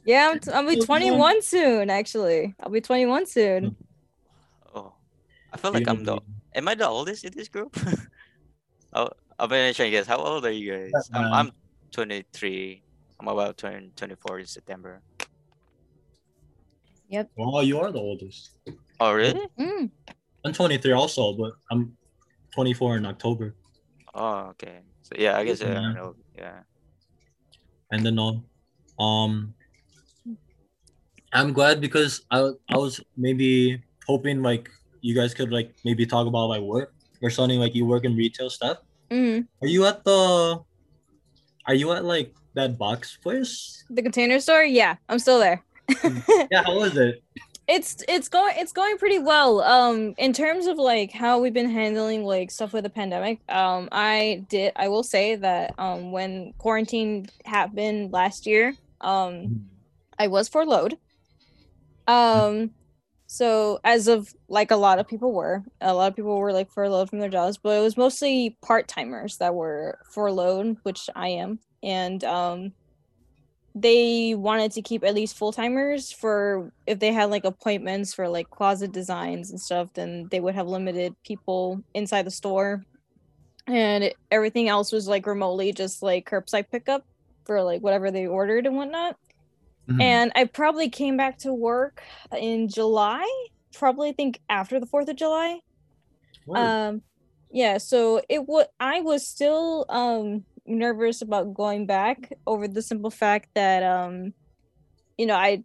Yeah, 0.04 0.30
I'm 0.30 0.40
t- 0.40 0.50
I'll 0.52 0.68
be 0.68 0.78
21 0.78 1.40
soon. 1.42 1.88
Actually, 1.88 2.54
I'll 2.60 2.68
be 2.70 2.82
21 2.82 3.26
soon. 3.26 3.76
oh, 4.74 4.92
I 5.52 5.56
feel 5.56 5.72
like 5.72 5.88
I'm 5.88 6.04
the. 6.04 6.20
Am 6.54 6.68
I 6.68 6.74
the 6.74 6.86
oldest 6.86 7.24
in 7.24 7.32
this 7.34 7.48
group? 7.48 7.74
oh, 8.92 9.08
I'm 9.38 9.48
gonna 9.48 9.72
try 9.72 9.86
and 9.86 9.92
guess. 9.92 10.06
How 10.06 10.18
old 10.18 10.44
are 10.44 10.50
you 10.50 10.90
guys? 10.92 11.08
I'm, 11.14 11.24
Um, 11.24 11.32
I'm 11.32 11.52
23. 11.92 12.82
I'm 13.20 13.28
about 13.28 13.56
to 13.56 13.70
turn 13.70 13.90
24 13.96 14.40
in 14.40 14.46
September. 14.46 15.00
Yep. 17.08 17.30
Oh, 17.38 17.60
you 17.60 17.80
are 17.80 17.90
the 17.90 17.98
oldest. 17.98 18.50
Oh, 19.00 19.12
really? 19.12 19.40
Mm. 19.58 19.90
I'm 20.44 20.52
23 20.52 20.92
also, 20.92 21.32
but 21.32 21.52
I'm 21.70 21.96
24 22.54 22.96
in 22.98 23.06
October. 23.06 23.54
Oh, 24.14 24.52
okay. 24.54 24.80
So 25.02 25.14
yeah, 25.18 25.36
I 25.36 25.44
guess 25.44 25.60
uh, 25.60 25.66
I 25.66 25.68
Yeah. 25.68 25.74
don't 25.74 25.94
know. 25.94 26.14
Yeah. 26.36 26.60
And 27.90 28.06
then 28.06 28.18
um, 28.18 28.44
um, 28.98 29.54
I'm 31.32 31.52
glad 31.52 31.80
because 31.80 32.22
I 32.30 32.50
I 32.68 32.76
was 32.76 33.00
maybe 33.16 33.82
hoping 34.06 34.42
like 34.42 34.70
you 35.00 35.14
guys 35.14 35.34
could 35.34 35.50
like 35.52 35.74
maybe 35.84 36.06
talk 36.06 36.26
about 36.26 36.46
like 36.48 36.62
work 36.62 36.94
or 37.22 37.30
something 37.30 37.58
like 37.58 37.74
you 37.74 37.86
work 37.86 38.04
in 38.04 38.16
retail 38.16 38.50
stuff. 38.50 38.78
Mm. 39.10 39.46
Are 39.62 39.68
you 39.68 39.84
at 39.86 40.04
the? 40.04 40.60
Are 41.66 41.74
you 41.74 41.92
at 41.92 42.04
like 42.04 42.34
that 42.54 42.78
box 42.78 43.16
place? 43.16 43.84
The 43.90 44.02
container 44.02 44.38
store? 44.40 44.64
Yeah, 44.64 44.96
I'm 45.08 45.18
still 45.18 45.38
there. 45.38 45.64
Yeah, 46.50 46.62
how 46.64 46.76
was 46.76 46.96
it? 46.96 47.22
it's 47.66 48.02
it's 48.08 48.28
going 48.28 48.54
it's 48.56 48.72
going 48.72 48.98
pretty 48.98 49.18
well. 49.18 49.62
Um 49.62 50.14
in 50.18 50.32
terms 50.32 50.66
of 50.66 50.78
like 50.78 51.12
how 51.12 51.38
we've 51.40 51.54
been 51.54 51.70
handling 51.70 52.24
like 52.24 52.50
stuff 52.50 52.72
with 52.72 52.84
the 52.84 52.90
pandemic 52.90 53.40
um 53.48 53.88
i 53.90 54.44
did 54.50 54.72
i 54.76 54.88
will 54.88 55.02
say 55.02 55.36
that 55.36 55.74
um 55.78 56.12
when 56.12 56.52
quarantine 56.58 57.26
happened 57.46 58.12
last 58.12 58.46
year 58.46 58.74
um 59.00 59.66
i 60.18 60.26
was 60.26 60.48
furloughed. 60.48 60.98
Um 62.06 62.70
so 63.26 63.80
as 63.82 64.06
of 64.08 64.28
like 64.48 64.70
a 64.70 64.76
lot 64.76 64.98
of 64.98 65.08
people 65.08 65.32
were 65.32 65.64
a 65.80 65.94
lot 65.94 66.08
of 66.08 66.16
people 66.16 66.36
were 66.36 66.52
like 66.52 66.70
furloughed 66.70 67.08
from 67.08 67.18
their 67.18 67.30
jobs 67.30 67.56
but 67.56 67.70
it 67.78 67.80
was 67.80 67.96
mostly 67.96 68.56
part-timers 68.62 69.38
that 69.38 69.54
were 69.54 69.98
furloughed 70.12 70.76
which 70.82 71.08
i 71.16 71.28
am. 71.28 71.58
And 71.82 72.22
um 72.24 72.72
they 73.74 74.34
wanted 74.36 74.70
to 74.72 74.82
keep 74.82 75.02
at 75.04 75.14
least 75.14 75.36
full 75.36 75.52
timers 75.52 76.12
for 76.12 76.72
if 76.86 76.98
they 77.00 77.12
had 77.12 77.30
like 77.30 77.44
appointments 77.44 78.14
for 78.14 78.28
like 78.28 78.48
closet 78.50 78.92
designs 78.92 79.50
and 79.50 79.60
stuff, 79.60 79.88
then 79.94 80.28
they 80.30 80.38
would 80.40 80.54
have 80.54 80.68
limited 80.68 81.14
people 81.24 81.82
inside 81.92 82.24
the 82.24 82.30
store. 82.30 82.84
And 83.66 84.04
it- 84.04 84.16
everything 84.30 84.68
else 84.68 84.92
was 84.92 85.08
like 85.08 85.26
remotely 85.26 85.72
just 85.72 86.02
like 86.02 86.28
curbside 86.28 86.70
pickup 86.70 87.04
for 87.46 87.62
like 87.62 87.80
whatever 87.82 88.10
they 88.10 88.26
ordered 88.26 88.66
and 88.66 88.76
whatnot. 88.76 89.16
Mhm. 89.88 90.00
And 90.00 90.32
I 90.36 90.44
probably 90.44 90.88
came 90.88 91.16
back 91.16 91.38
to 91.38 91.52
work 91.52 92.02
in 92.38 92.68
July, 92.68 93.26
probably 93.74 94.10
I 94.10 94.12
think 94.12 94.40
after 94.48 94.78
the 94.78 94.86
4th 94.86 95.08
of 95.08 95.16
July 95.16 95.60
Word. 96.46 96.58
um 96.58 97.02
yeah 97.50 97.78
so 97.78 98.20
it 98.28 98.46
would 98.48 98.66
i 98.78 99.00
was 99.00 99.26
still 99.26 99.84
um 99.88 100.44
nervous 100.66 101.22
about 101.22 101.54
going 101.54 101.86
back 101.86 102.32
over 102.46 102.66
the 102.66 102.82
simple 102.82 103.10
fact 103.10 103.48
that 103.54 103.82
um 103.82 104.32
you 105.18 105.26
know 105.26 105.34
i 105.34 105.62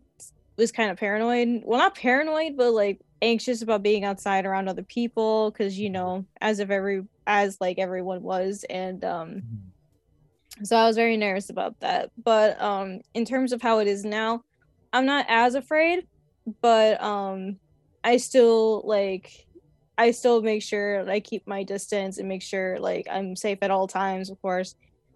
was 0.60 0.72
kind 0.72 0.92
of 0.92 0.98
paranoid. 0.98 1.64
Well 1.66 1.80
not 1.80 1.96
paranoid 1.96 2.58
but 2.58 2.72
like 2.72 3.00
anxious 3.22 3.62
about 3.62 3.82
being 3.82 4.04
outside 4.04 4.46
around 4.46 4.68
other 4.68 4.84
people 4.84 5.52
because 5.52 5.80
you 5.80 5.90
know 5.90 6.26
as 6.42 6.60
if 6.60 6.70
every 6.70 7.04
as 7.26 7.58
like 7.60 7.80
everyone 7.80 8.22
was. 8.22 8.66
And 8.70 9.04
um 9.04 9.44
so 10.64 10.76
i 10.76 10.86
was 10.86 10.98
very 10.98 11.16
nervous 11.18 11.50
about 11.50 11.80
that. 11.80 12.12
But 12.22 12.62
um 12.62 13.02
in 13.14 13.26
terms 13.26 13.54
of 13.54 13.62
how 13.62 13.80
it 13.80 13.88
is 13.88 14.04
now 14.04 14.44
i'm 14.92 15.06
not 15.06 15.26
as 15.30 15.56
afraid 15.56 16.06
but 16.62 17.02
um 17.02 17.58
i 18.04 18.18
still 18.18 18.82
like 18.86 19.48
i 19.98 20.12
still 20.12 20.42
make 20.42 20.64
sure 20.64 21.10
i 21.10 21.20
keep 21.20 21.48
my 21.48 21.64
distance 21.64 22.18
and 22.18 22.28
make 22.28 22.42
sure 22.42 22.80
like 22.80 23.08
i'm 23.10 23.36
safe 23.36 23.60
at 23.62 23.72
all 23.72 23.88
times 23.88 24.30
of 24.30 24.42
course 24.42 24.76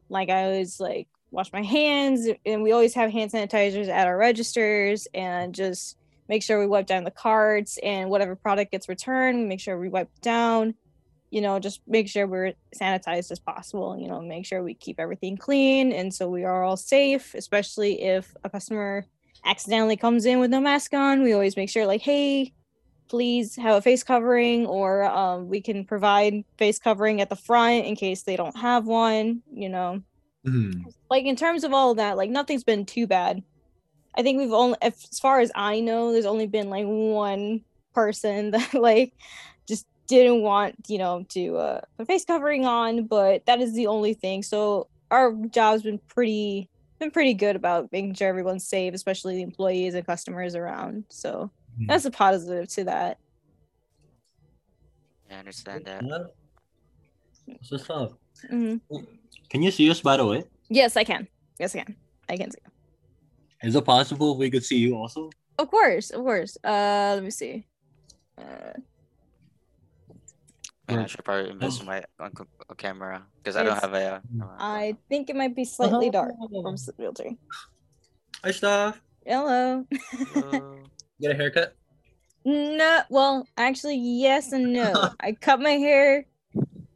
like 0.09 0.29
i 0.29 0.45
always 0.45 0.79
like 0.79 1.07
wash 1.31 1.51
my 1.51 1.63
hands 1.63 2.27
and 2.45 2.61
we 2.61 2.71
always 2.71 2.93
have 2.93 3.11
hand 3.11 3.31
sanitizers 3.31 3.89
at 3.89 4.07
our 4.07 4.17
registers 4.17 5.07
and 5.13 5.55
just 5.55 5.97
make 6.29 6.43
sure 6.43 6.59
we 6.59 6.67
wipe 6.67 6.85
down 6.85 7.03
the 7.03 7.11
carts 7.11 7.79
and 7.81 8.09
whatever 8.09 8.35
product 8.35 8.71
gets 8.71 8.87
returned 8.87 9.49
make 9.49 9.59
sure 9.59 9.77
we 9.77 9.89
wipe 9.89 10.09
down 10.21 10.75
you 11.31 11.41
know 11.41 11.57
just 11.57 11.81
make 11.87 12.07
sure 12.07 12.27
we're 12.27 12.53
sanitized 12.79 13.31
as 13.31 13.39
possible 13.39 13.97
you 13.97 14.07
know 14.07 14.21
make 14.21 14.45
sure 14.45 14.61
we 14.61 14.75
keep 14.75 14.99
everything 14.99 15.35
clean 15.35 15.91
and 15.91 16.13
so 16.13 16.29
we 16.29 16.43
are 16.43 16.63
all 16.63 16.77
safe 16.77 17.33
especially 17.33 18.03
if 18.03 18.35
a 18.43 18.49
customer 18.49 19.05
accidentally 19.43 19.97
comes 19.97 20.25
in 20.25 20.39
with 20.39 20.51
no 20.51 20.61
mask 20.61 20.93
on 20.93 21.23
we 21.23 21.33
always 21.33 21.57
make 21.57 21.69
sure 21.69 21.87
like 21.87 22.01
hey 22.01 22.53
please 23.13 23.55
have 23.57 23.75
a 23.75 23.81
face 23.81 24.01
covering 24.03 24.65
or 24.65 25.03
um, 25.03 25.47
we 25.47 25.61
can 25.61 25.85
provide 25.85 26.43
face 26.57 26.79
covering 26.79 27.21
at 27.21 27.29
the 27.29 27.35
front 27.35 27.85
in 27.85 27.95
case 27.95 28.23
they 28.23 28.35
don't 28.35 28.57
have 28.57 28.87
one 28.87 29.43
you 29.53 29.69
know? 29.69 30.01
Mhm. 30.47 30.91
like 31.11 31.25
in 31.25 31.35
terms 31.35 31.63
of 31.63 31.73
all 31.73 31.91
of 31.91 31.97
that 31.97 32.17
like 32.17 32.31
nothing's 32.31 32.63
been 32.63 32.87
too 32.87 33.05
bad. 33.05 33.43
I 34.17 34.23
think 34.23 34.39
we've 34.39 34.51
only 34.51 34.79
if, 34.81 34.95
as 35.11 35.19
far 35.19 35.41
as 35.41 35.51
i 35.53 35.79
know 35.79 36.11
there's 36.11 36.25
only 36.25 36.47
been 36.47 36.71
like 36.71 36.87
one 36.87 37.61
person 37.93 38.49
that 38.55 38.73
like 38.73 39.13
just 39.67 39.85
didn't 40.07 40.41
want 40.41 40.73
you 40.87 40.97
know 40.97 41.23
to 41.29 41.57
uh 41.57 41.81
put 41.97 42.07
face 42.07 42.25
covering 42.25 42.65
on 42.65 43.05
but 43.05 43.45
that 43.45 43.61
is 43.61 43.75
the 43.75 43.85
only 43.85 44.15
thing. 44.15 44.41
So 44.41 44.87
our 45.11 45.33
job's 45.51 45.83
been 45.83 45.99
pretty 46.07 46.67
been 46.99 47.11
pretty 47.11 47.35
good 47.35 47.55
about 47.55 47.91
making 47.91 48.15
sure 48.15 48.27
everyone's 48.27 48.67
safe 48.67 48.95
especially 48.95 49.35
the 49.35 49.43
employees 49.43 49.93
and 49.93 50.03
customers 50.03 50.55
around 50.55 51.03
so 51.09 51.51
Mhm. 51.79 51.87
that's 51.87 52.05
a 52.05 52.11
positive 52.11 52.67
to 52.69 52.83
that 52.85 53.17
I 55.31 55.35
understand 55.35 55.85
that. 55.85 56.03
Yeah. 56.03 56.25
What's 57.45 57.69
this 57.69 57.89
up? 57.89 58.19
Mhm. 58.51 58.81
Can 59.49 59.61
you 59.63 59.71
see 59.71 59.89
us 59.89 60.01
by 60.01 60.17
the 60.17 60.25
way? 60.25 60.43
yes 60.69 60.95
i 60.97 61.03
can 61.03 61.27
yes 61.59 61.75
i 61.75 61.79
can 61.83 61.95
I 62.29 62.37
can 62.37 62.51
see. 62.51 62.59
Is 63.63 63.75
it 63.75 63.83
possible 63.85 64.37
we 64.37 64.49
could 64.49 64.63
see 64.63 64.77
you 64.77 64.95
also? 64.95 65.29
Of 65.59 65.69
course, 65.69 66.09
of 66.09 66.21
course. 66.23 66.57
Uh, 66.63 67.15
let 67.15 67.23
me 67.23 67.31
see. 67.31 67.65
Uh, 68.37 68.73
And 70.87 70.99
I 71.01 71.05
should 71.07 71.23
probably 71.25 71.51
invest 71.51 71.79
in 71.81 71.85
my 71.87 72.03
on 72.19 72.31
camera 72.77 73.25
because 73.37 73.55
I 73.55 73.63
don't 73.63 73.79
have 73.79 73.93
a. 73.93 74.21
Uh, 74.41 74.45
I 74.59 74.97
think 75.09 75.29
it 75.29 75.35
might 75.35 75.55
be 75.55 75.65
slightly 75.65 76.09
dark 76.09 76.31
from 76.63 76.73
s- 76.75 76.89
filter. 76.97 77.29
Hi, 78.43 78.51
Steph. 78.51 78.99
Hello. 79.25 79.85
uh, 80.35 80.59
Get 81.23 81.31
a 81.31 81.35
haircut? 81.35 81.73
no, 82.43 83.01
well, 83.09 83.47
actually, 83.55 83.95
yes 83.95 84.51
and 84.51 84.73
no. 84.73 85.09
I 85.21 85.31
cut 85.31 85.61
my 85.61 85.71
hair. 85.71 86.25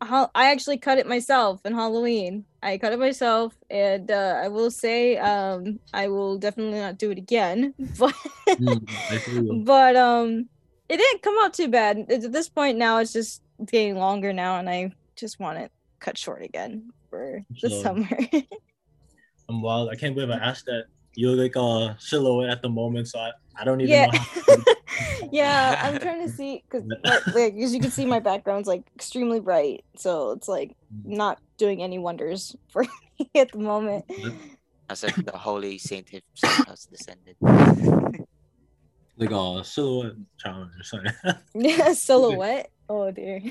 I 0.02 0.52
actually 0.52 0.78
cut 0.80 0.98
it 0.98 1.08
myself 1.08 1.62
in 1.66 1.74
Halloween. 1.74 2.44
I 2.62 2.78
cut 2.78 2.92
it 2.92 3.00
myself, 3.00 3.56
and 3.70 4.12
uh, 4.12 4.42
I 4.44 4.50
will 4.50 4.70
say, 4.70 5.16
um, 5.18 5.80
I 5.94 6.10
will 6.10 6.38
definitely 6.38 6.80
not 6.80 6.98
do 6.98 7.10
it 7.12 7.18
again. 7.18 7.74
But 7.98 8.14
Mm, 8.60 8.82
I 9.10 9.18
feel 9.20 9.36
you. 9.36 9.64
but 9.66 9.96
um, 9.96 10.50
it 10.90 10.98
didn't 10.98 11.22
come 11.22 11.36
out 11.42 11.54
too 11.54 11.70
bad. 11.70 12.00
At 12.10 12.26
at 12.26 12.32
this 12.34 12.50
point 12.50 12.78
now, 12.78 12.98
it's 12.98 13.14
just 13.14 13.42
getting 13.66 13.96
longer 13.96 14.34
now, 14.34 14.58
and 14.58 14.70
I 14.70 14.92
just 15.16 15.40
want 15.40 15.60
it 15.60 15.72
cut 16.02 16.18
short 16.18 16.42
again 16.44 16.90
for 17.10 17.44
the 17.62 17.70
summer. 17.70 18.10
I'm 19.50 19.62
wild. 19.62 19.90
I 19.90 19.96
can't 19.96 20.14
believe 20.16 20.32
I 20.32 20.38
asked 20.44 20.66
that. 20.66 20.86
You 21.18 21.32
look 21.32 21.56
like 21.56 21.56
a 21.56 21.98
silhouette 22.00 22.52
at 22.52 22.62
the 22.62 22.70
moment, 22.70 23.08
so 23.08 23.18
I, 23.18 23.32
I 23.60 23.64
don't 23.64 23.82
even 23.82 23.92
yeah, 23.92 24.06
know. 24.06 24.20
How 24.20 24.74
yeah. 25.32 25.82
I'm 25.84 26.00
trying 26.00 26.22
to 26.22 26.32
see 26.32 26.64
because 26.70 26.88
like 27.34 27.56
as 27.56 27.74
you 27.74 27.80
can 27.80 27.90
see, 27.90 28.06
my 28.06 28.20
background's 28.20 28.68
like 28.68 28.84
extremely 28.96 29.40
bright, 29.40 29.84
so 29.96 30.30
it's 30.30 30.48
like 30.48 30.76
not 31.04 31.40
doing 31.58 31.82
any 31.82 31.98
wonders 31.98 32.56
for 32.70 32.84
me 32.84 33.32
at 33.34 33.52
the 33.52 33.58
moment. 33.58 34.06
I 34.92 34.94
said 34.94 35.16
the 35.16 35.36
holy 35.36 35.80
saint 35.80 36.08
himself 36.08 36.68
has 36.68 36.86
descended. 36.86 37.36
like 39.18 39.32
a 39.32 39.64
silhouette 39.64 40.14
challenge 40.38 40.72
or 40.80 40.84
something. 40.84 41.14
Yeah, 41.56 41.94
silhouette. 41.94 42.70
Oh 42.90 43.10
dear. 43.10 43.42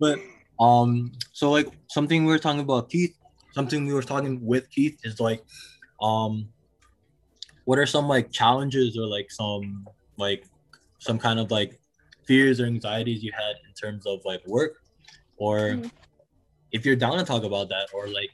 but 0.00 0.20
um, 0.58 1.12
so 1.34 1.50
like 1.50 1.68
something 1.90 2.24
we 2.24 2.32
were 2.32 2.38
talking 2.38 2.60
about 2.60 2.88
Keith, 2.88 3.14
something 3.52 3.86
we 3.86 3.92
were 3.92 4.02
talking 4.02 4.42
with 4.42 4.70
Keith 4.70 4.98
is 5.04 5.20
like, 5.20 5.44
um, 6.00 6.48
what 7.68 7.78
are 7.78 7.84
some 7.84 8.08
like 8.08 8.32
challenges 8.32 8.96
or 8.96 9.04
like 9.06 9.30
some 9.30 9.86
like 10.16 10.42
some 11.00 11.18
kind 11.18 11.38
of 11.38 11.50
like 11.50 11.78
fears 12.26 12.60
or 12.60 12.64
anxieties 12.64 13.22
you 13.22 13.30
had 13.36 13.54
in 13.68 13.72
terms 13.76 14.06
of 14.06 14.24
like 14.24 14.40
work, 14.46 14.72
or 15.36 15.58
Mhm. 15.76 15.90
if 16.72 16.86
you're 16.86 16.96
down 16.96 17.18
to 17.18 17.24
talk 17.24 17.44
about 17.44 17.68
that, 17.68 17.92
or 17.92 18.08
like 18.08 18.32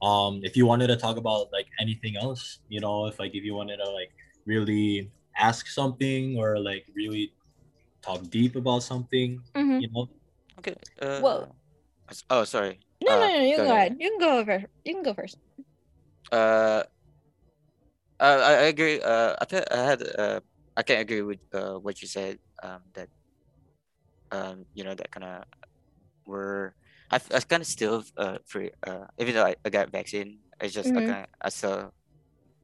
um 0.00 0.40
if 0.42 0.56
you 0.56 0.64
wanted 0.64 0.88
to 0.88 0.96
talk 0.96 1.18
about 1.20 1.52
like 1.52 1.68
anything 1.84 2.16
else, 2.16 2.60
you 2.72 2.80
know, 2.80 3.04
if 3.12 3.20
like 3.20 3.34
if 3.36 3.44
you 3.44 3.52
wanted 3.52 3.76
to 3.76 3.88
like 3.92 4.08
really 4.46 5.12
ask 5.36 5.68
something 5.68 6.38
or 6.40 6.56
like 6.58 6.88
really 6.96 7.24
talk 8.00 8.24
deep 8.30 8.56
about 8.56 8.82
something, 8.82 9.36
Mhm. 9.54 9.82
you 9.84 9.88
know. 9.92 10.08
Okay. 10.60 10.74
Uh, 10.96 11.20
Whoa. 11.20 11.36
Oh, 12.30 12.44
sorry. 12.44 12.80
No, 13.04 13.12
Uh, 13.12 13.20
no, 13.20 13.28
no. 13.36 13.42
You 13.44 13.56
go 13.56 13.56
can 13.56 13.66
go 13.68 13.76
ahead. 13.76 13.92
ahead. 13.92 13.96
You 14.00 14.08
can 14.08 14.18
go 14.18 14.44
first. 14.48 14.66
You 14.84 14.92
can 14.96 15.04
go 15.04 15.12
first. 15.12 15.36
Uh, 16.32 16.82
uh, 18.22 18.40
I, 18.44 18.52
I 18.52 18.62
agree. 18.74 19.02
Uh, 19.02 19.36
I 19.40 19.46
th- 19.46 19.64
I 19.72 19.78
had 19.84 20.02
uh, 20.18 20.40
I 20.76 20.84
can 20.84 21.00
agree 21.00 21.22
with 21.22 21.40
uh 21.54 21.76
what 21.76 22.02
you 22.02 22.08
said. 22.08 22.38
Um, 22.62 22.82
that 22.94 23.10
um, 24.32 24.66
you 24.74 24.84
know, 24.84 24.94
that 24.94 25.10
kind 25.10 25.24
of 25.24 25.44
were 26.26 26.76
I, 27.10 27.16
I 27.34 27.40
kind 27.40 27.62
of 27.62 27.66
still 27.68 28.04
uh 28.16 28.38
free. 28.46 28.70
Uh, 28.86 29.06
even 29.18 29.34
though 29.34 29.46
I, 29.46 29.56
I 29.64 29.70
got 29.70 29.90
vaccine, 29.92 30.40
it's 30.60 30.74
just 30.74 30.92
I 30.96 31.00
Mhm. 31.00 31.02
kind 31.02 31.22
of 31.22 31.28
I 31.42 31.48
still 31.50 31.92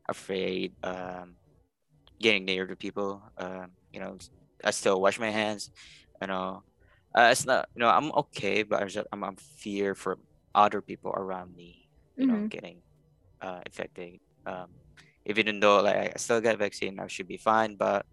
afraid 0.09 0.75
um 0.85 1.37
getting 2.21 2.45
near 2.47 2.67
to 2.67 2.77
people. 2.77 3.23
Um, 3.39 3.73
you 3.93 4.01
know, 4.01 4.19
I 4.65 4.71
still 4.73 5.01
wash 5.01 5.21
my 5.21 5.31
hands. 5.31 5.71
You 6.23 6.29
know, 6.29 6.65
uh, 7.19 7.31
it's 7.33 7.47
not. 7.47 7.69
You 7.77 7.81
know, 7.83 7.91
I'm 7.91 8.13
okay, 8.13 8.63
but 8.65 8.83
I'm 8.83 8.89
just, 8.89 9.07
I'm, 9.13 9.25
I'm 9.25 9.37
fear 9.37 9.95
for 9.95 10.19
other 10.55 10.83
people 10.83 11.13
around 11.17 11.55
me. 11.57 11.89
You 12.21 12.29
know, 12.29 12.45
Mhm. 12.45 12.51
getting 12.51 12.83
uh 13.43 13.61
infected. 13.67 14.21
Um, 14.47 14.77
even 15.37 15.61
though 15.61 15.81
like 15.83 15.97
I 15.97 16.13
still 16.19 16.41
got 16.41 16.59
vaccine, 16.59 16.99
I 17.01 17.07
should 17.09 17.29
be 17.29 17.39
fine. 17.39 17.77
But 17.77 18.07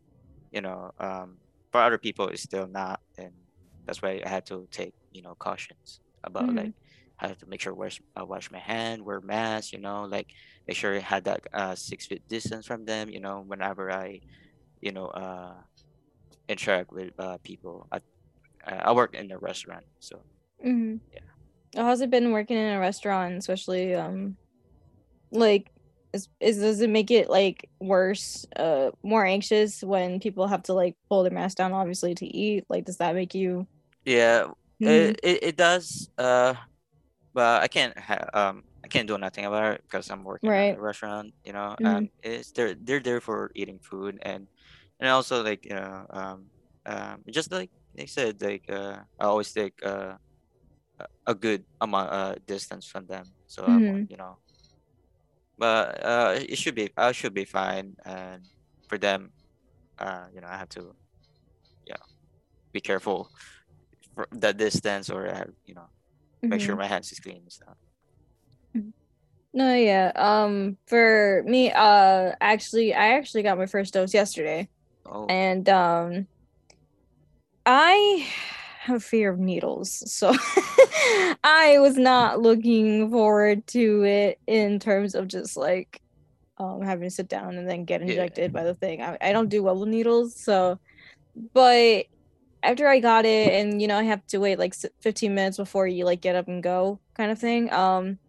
you 0.52 0.62
know, 0.62 0.92
um, 1.00 1.42
for 1.72 1.82
other 1.82 1.98
people, 1.98 2.28
it's 2.30 2.44
still 2.44 2.68
not, 2.68 3.02
and 3.18 3.34
that's 3.88 4.02
why 4.02 4.22
I 4.26 4.30
had 4.30 4.46
to 4.48 4.68
take 4.72 4.96
you 5.12 5.22
know 5.22 5.36
cautions 5.36 6.02
about 6.24 6.56
Mhm. 6.56 6.56
like 6.56 6.74
I 7.20 7.28
have 7.30 7.38
to 7.40 7.48
make 7.48 7.62
sure 7.62 7.74
wash 7.76 8.02
uh, 8.20 8.26
wash 8.26 8.52
my 8.52 8.60
hand, 8.60 9.04
wear 9.06 9.22
mask, 9.22 9.74
you 9.74 9.80
know, 9.80 10.04
like 10.06 10.30
make 10.68 10.78
sure 10.78 10.96
I 10.96 11.00
had 11.00 11.26
that 11.26 11.42
uh, 11.54 11.76
six 11.76 12.08
feet 12.08 12.24
distance 12.30 12.66
from 12.68 12.86
them, 12.86 13.10
you 13.10 13.20
know, 13.22 13.42
whenever 13.42 13.92
I, 13.92 14.22
you 14.82 14.92
know, 14.94 15.08
uh, 15.08 15.64
interact 16.50 16.92
with 16.92 17.14
uh, 17.20 17.38
people. 17.44 17.88
I, 17.92 18.02
I 18.66 18.94
work 18.94 19.16
in 19.16 19.32
a 19.32 19.40
restaurant, 19.40 19.86
so 20.00 20.26
Mm-hmm. 20.66 20.98
Yeah. 21.12 21.84
How's 21.84 22.02
it 22.02 22.10
been 22.10 22.32
working 22.32 22.58
in 22.58 22.74
a 22.74 22.80
restaurant, 22.80 23.36
especially 23.38 23.96
um, 23.96 24.38
like, 25.32 25.72
is, 26.16 26.30
is 26.40 26.58
does 26.60 26.82
it 26.82 26.90
make 26.90 27.12
it 27.12 27.30
like 27.30 27.70
worse, 27.80 28.46
uh, 28.56 28.92
more 29.04 29.26
anxious 29.26 29.84
when 29.84 30.20
people 30.20 30.48
have 30.48 30.64
to 30.64 30.74
like 30.74 30.96
pull 31.10 31.24
their 31.24 31.32
mask 31.34 31.58
down, 31.58 31.74
obviously 31.74 32.16
to 32.16 32.26
eat? 32.26 32.66
Like, 32.70 32.86
does 32.86 32.98
that 32.98 33.16
make 33.16 33.36
you? 33.36 33.68
yeah, 34.06 34.48
Mhm. 34.82 35.16
it, 35.16 35.20
it 35.24 35.44
it 35.44 35.58
does. 35.58 36.10
Uh, 36.18 36.56
but 37.34 37.64
I 37.64 37.68
can't 37.70 37.98
ha- 38.00 38.30
um 38.34 38.64
I 38.86 38.90
can't 38.90 39.08
do 39.08 39.18
nothing 39.18 39.46
about 39.46 39.76
it 39.76 39.82
because 39.84 40.10
I'm 40.12 40.24
working 40.26 40.50
Right. 40.50 40.70
at 40.74 40.80
a 40.80 40.82
restaurant. 40.82 41.34
You 41.46 41.54
know, 41.54 41.76
Mhm. 41.80 41.86
um, 41.86 42.10
it's 42.24 42.52
they're 42.54 42.76
they're 42.76 43.02
there 43.02 43.22
for 43.22 43.52
eating 43.56 43.80
food 43.82 44.20
and 44.24 44.48
and 45.00 45.10
also 45.10 45.44
like 45.44 45.66
you 45.66 45.76
know 45.76 46.06
um 46.12 46.52
um 46.86 47.24
just 47.32 47.52
like 47.54 47.72
they 47.96 48.08
said 48.08 48.42
like 48.42 48.66
uh 48.70 49.00
I 49.20 49.26
always 49.26 49.54
take 49.54 49.76
uh 49.86 50.18
a- 51.28 51.36
good 51.36 51.66
amount 51.82 52.12
uh 52.12 52.36
distance 52.46 52.86
from 52.86 53.06
them 53.08 53.36
so 53.48 53.66
won't, 53.66 54.04
you 54.08 54.18
know 54.18 54.40
but 55.58 56.04
uh 56.06 56.36
it 56.38 56.58
should 56.58 56.76
be 56.76 56.90
I 56.98 57.12
should 57.12 57.34
be 57.34 57.46
fine 57.46 57.96
and 58.06 58.44
for 58.88 58.98
them 58.98 59.34
uh 60.00 60.28
you 60.34 60.42
know 60.42 60.48
I 60.48 60.58
have 60.58 60.70
to 60.72 60.94
yeah 61.88 61.98
be 62.74 62.82
careful 62.82 63.32
for 64.16 64.28
the 64.32 64.54
distance 64.54 65.10
or 65.10 65.28
uh, 65.28 65.46
you 65.66 65.76
know 65.76 65.90
make 66.50 66.62
sure 66.62 66.76
Mhm. 66.76 66.78
my 66.78 66.88
hands 66.88 67.12
is 67.12 67.20
clean 67.20 67.38
and 67.44 67.52
stuff 67.52 67.78
No, 69.54 69.74
yeah. 69.74 70.12
Um, 70.16 70.78
for 70.88 71.44
me, 71.46 71.72
uh, 71.72 72.34
actually, 72.42 72.94
I 72.94 73.14
actually 73.18 73.44
got 73.44 73.58
my 73.58 73.68
first 73.68 73.94
dose 73.94 74.14
yesterday, 74.14 74.70
oh 75.06 75.28
and 75.30 75.68
um, 75.70 76.28
I 77.66 78.28
have 78.86 79.04
fear 79.04 79.32
of 79.32 79.40
needles, 79.40 80.04
so 80.12 80.30
I 81.44 81.78
was 81.80 81.98
not 81.98 82.40
looking 82.42 83.10
forward 83.12 83.66
to 83.68 84.04
it 84.04 84.40
in 84.48 84.80
terms 84.80 85.16
of 85.16 85.28
just 85.28 85.58
like 85.58 86.02
um 86.58 86.82
having 86.82 87.08
to 87.10 87.12
sit 87.16 87.28
down 87.30 87.56
and 87.58 87.68
then 87.70 87.86
get 87.86 88.02
Yeah. 88.06 88.16
injected 88.16 88.54
by 88.54 88.64
the 88.64 88.76
thing. 88.76 89.02
I, 89.02 89.18
I 89.22 89.34
don't 89.34 89.50
do 89.50 89.64
well 89.64 89.80
with 89.80 89.90
needles, 89.90 90.38
so 90.38 90.80
but 91.54 92.06
after 92.64 92.88
I 92.88 93.00
got 93.00 93.26
it, 93.26 93.54
and 93.54 93.82
you 93.82 93.88
know, 93.88 93.98
I 94.00 94.04
have 94.04 94.26
to 94.28 94.40
wait 94.40 94.60
like 94.60 94.76
15 95.02 95.36
minutes 95.36 95.58
before 95.58 95.88
you 95.88 96.06
like 96.06 96.22
get 96.22 96.36
up 96.36 96.48
and 96.48 96.64
go, 96.64 97.02
kind 97.16 97.32
of 97.32 97.40
thing. 97.40 97.72
Um, 97.74 98.20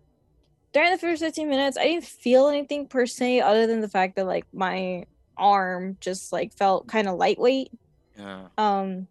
during 0.72 0.92
the 0.92 0.98
first 0.98 1.22
15 1.22 1.48
minutes, 1.48 1.76
I 1.78 1.84
didn't 1.84 2.04
feel 2.04 2.48
anything 2.48 2.88
per 2.88 3.06
se, 3.06 3.40
other 3.40 3.66
than 3.66 3.80
the 3.80 3.88
fact 3.88 4.16
that 4.16 4.26
like 4.26 4.46
my 4.52 5.04
arm 5.36 5.98
just 6.00 6.32
like 6.32 6.52
felt 6.54 6.88
kind 6.88 7.08
of 7.08 7.16
lightweight. 7.16 7.70
yeah 8.16 8.48
Um, 8.58 9.08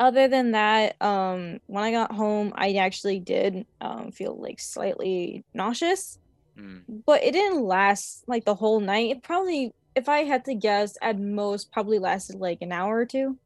other 0.00 0.28
than 0.28 0.52
that, 0.52 1.00
um, 1.00 1.60
when 1.66 1.84
I 1.84 1.90
got 1.90 2.12
home, 2.12 2.52
I 2.56 2.74
actually 2.74 3.20
did 3.20 3.66
um 3.80 4.10
feel 4.10 4.36
like 4.36 4.60
slightly 4.60 5.44
nauseous, 5.54 6.18
mm. 6.58 6.82
but 7.06 7.22
it 7.22 7.32
didn't 7.32 7.62
last 7.62 8.24
like 8.26 8.44
the 8.44 8.54
whole 8.54 8.80
night. 8.80 9.10
It 9.10 9.22
probably, 9.22 9.72
if 9.94 10.08
I 10.08 10.24
had 10.24 10.44
to 10.46 10.54
guess, 10.54 10.96
at 11.00 11.18
most 11.18 11.72
probably 11.72 11.98
lasted 11.98 12.36
like 12.36 12.58
an 12.60 12.72
hour 12.72 12.96
or 12.96 13.06
two, 13.06 13.38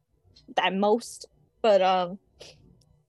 at 0.57 0.73
most. 0.73 1.27
But 1.61 1.81
um, 1.81 2.19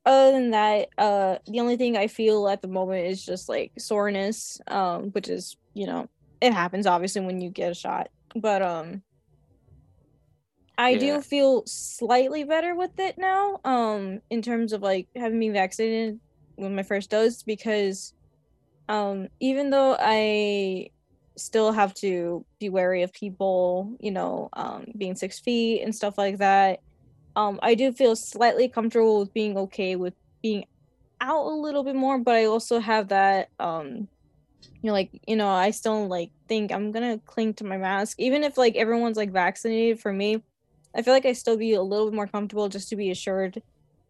other 0.05 0.33
than 0.33 0.51
that, 0.51 0.89
uh, 0.99 1.39
the 1.47 1.61
only 1.61 1.77
thing 1.77 1.97
I 1.97 2.09
feel 2.09 2.49
at 2.49 2.63
the 2.63 2.69
moment 2.69 3.07
is 3.07 3.25
just 3.25 3.49
like 3.49 3.73
soreness, 3.79 4.61
um, 4.67 5.11
which 5.11 5.29
is 5.29 5.57
you 5.75 5.87
know 5.87 6.09
it 6.41 6.53
happens 6.53 6.87
obviously 6.87 7.23
when 7.23 7.41
you 7.41 7.51
get 7.51 7.73
a 7.73 7.75
shot, 7.75 8.11
but 8.35 8.63
um. 8.63 9.03
I 10.81 10.95
Yeah. 10.95 10.97
do 10.97 11.23
feel 11.23 11.65
slightly 11.67 12.45
better 12.45 12.75
with 12.75 12.93
it 12.99 13.19
now, 13.19 13.61
um, 13.65 14.23
in 14.31 14.43
terms 14.43 14.73
of 14.73 14.83
like 14.83 15.09
having 15.17 15.41
been 15.41 15.53
vaccinated 15.55 16.21
with 16.59 16.73
my 16.73 16.85
first 16.85 17.11
dose 17.11 17.43
because 17.45 18.15
um 18.89 19.29
even 19.41 19.71
though 19.71 19.97
I 19.99 20.91
still 21.39 21.73
have 21.73 21.95
to 21.97 22.47
be 22.61 22.69
wary 22.71 23.03
of 23.03 23.13
people, 23.13 23.97
you 24.01 24.11
know, 24.13 24.49
um 24.55 24.87
being 24.99 25.17
six 25.17 25.41
feet 25.41 25.83
and 25.83 25.95
stuff 25.95 26.19
like 26.19 26.39
that, 26.39 26.81
um, 27.37 27.61
I 27.63 27.75
do 27.77 27.93
feel 27.93 28.17
slightly 28.17 28.69
comfortable 28.69 29.21
with 29.21 29.35
being 29.35 29.59
okay 29.59 29.97
with 29.97 30.15
being 30.43 30.67
out 31.21 31.47
a 31.47 31.51
little 31.55 31.85
bit 31.85 31.97
more, 31.97 32.19
but 32.21 32.37
I 32.37 32.47
also 32.47 32.81
have 32.81 33.09
that 33.11 33.51
um 33.61 34.09
you 34.83 34.89
know, 34.89 34.93
like 34.93 35.11
you 35.27 35.37
know, 35.37 35.49
I 35.49 35.71
still 35.71 36.07
like 36.09 36.33
think 36.49 36.73
I'm 36.73 36.93
gonna 36.93 37.21
cling 37.27 37.55
to 37.55 37.65
my 37.65 37.77
mask, 37.77 38.19
even 38.19 38.45
if 38.45 38.57
like 38.59 38.77
everyone's 38.77 39.17
like 39.17 39.33
vaccinated. 39.33 40.01
For 40.01 40.13
me, 40.13 40.43
I 40.95 41.03
feel 41.03 41.15
like 41.15 41.27
I 41.27 41.33
still 41.33 41.57
be 41.57 41.75
a 41.75 41.83
little 41.83 42.07
bit 42.11 42.17
more 42.17 42.27
comfortable 42.27 42.69
just 42.69 42.89
to 42.91 42.97
be 42.97 43.11
assured 43.11 43.63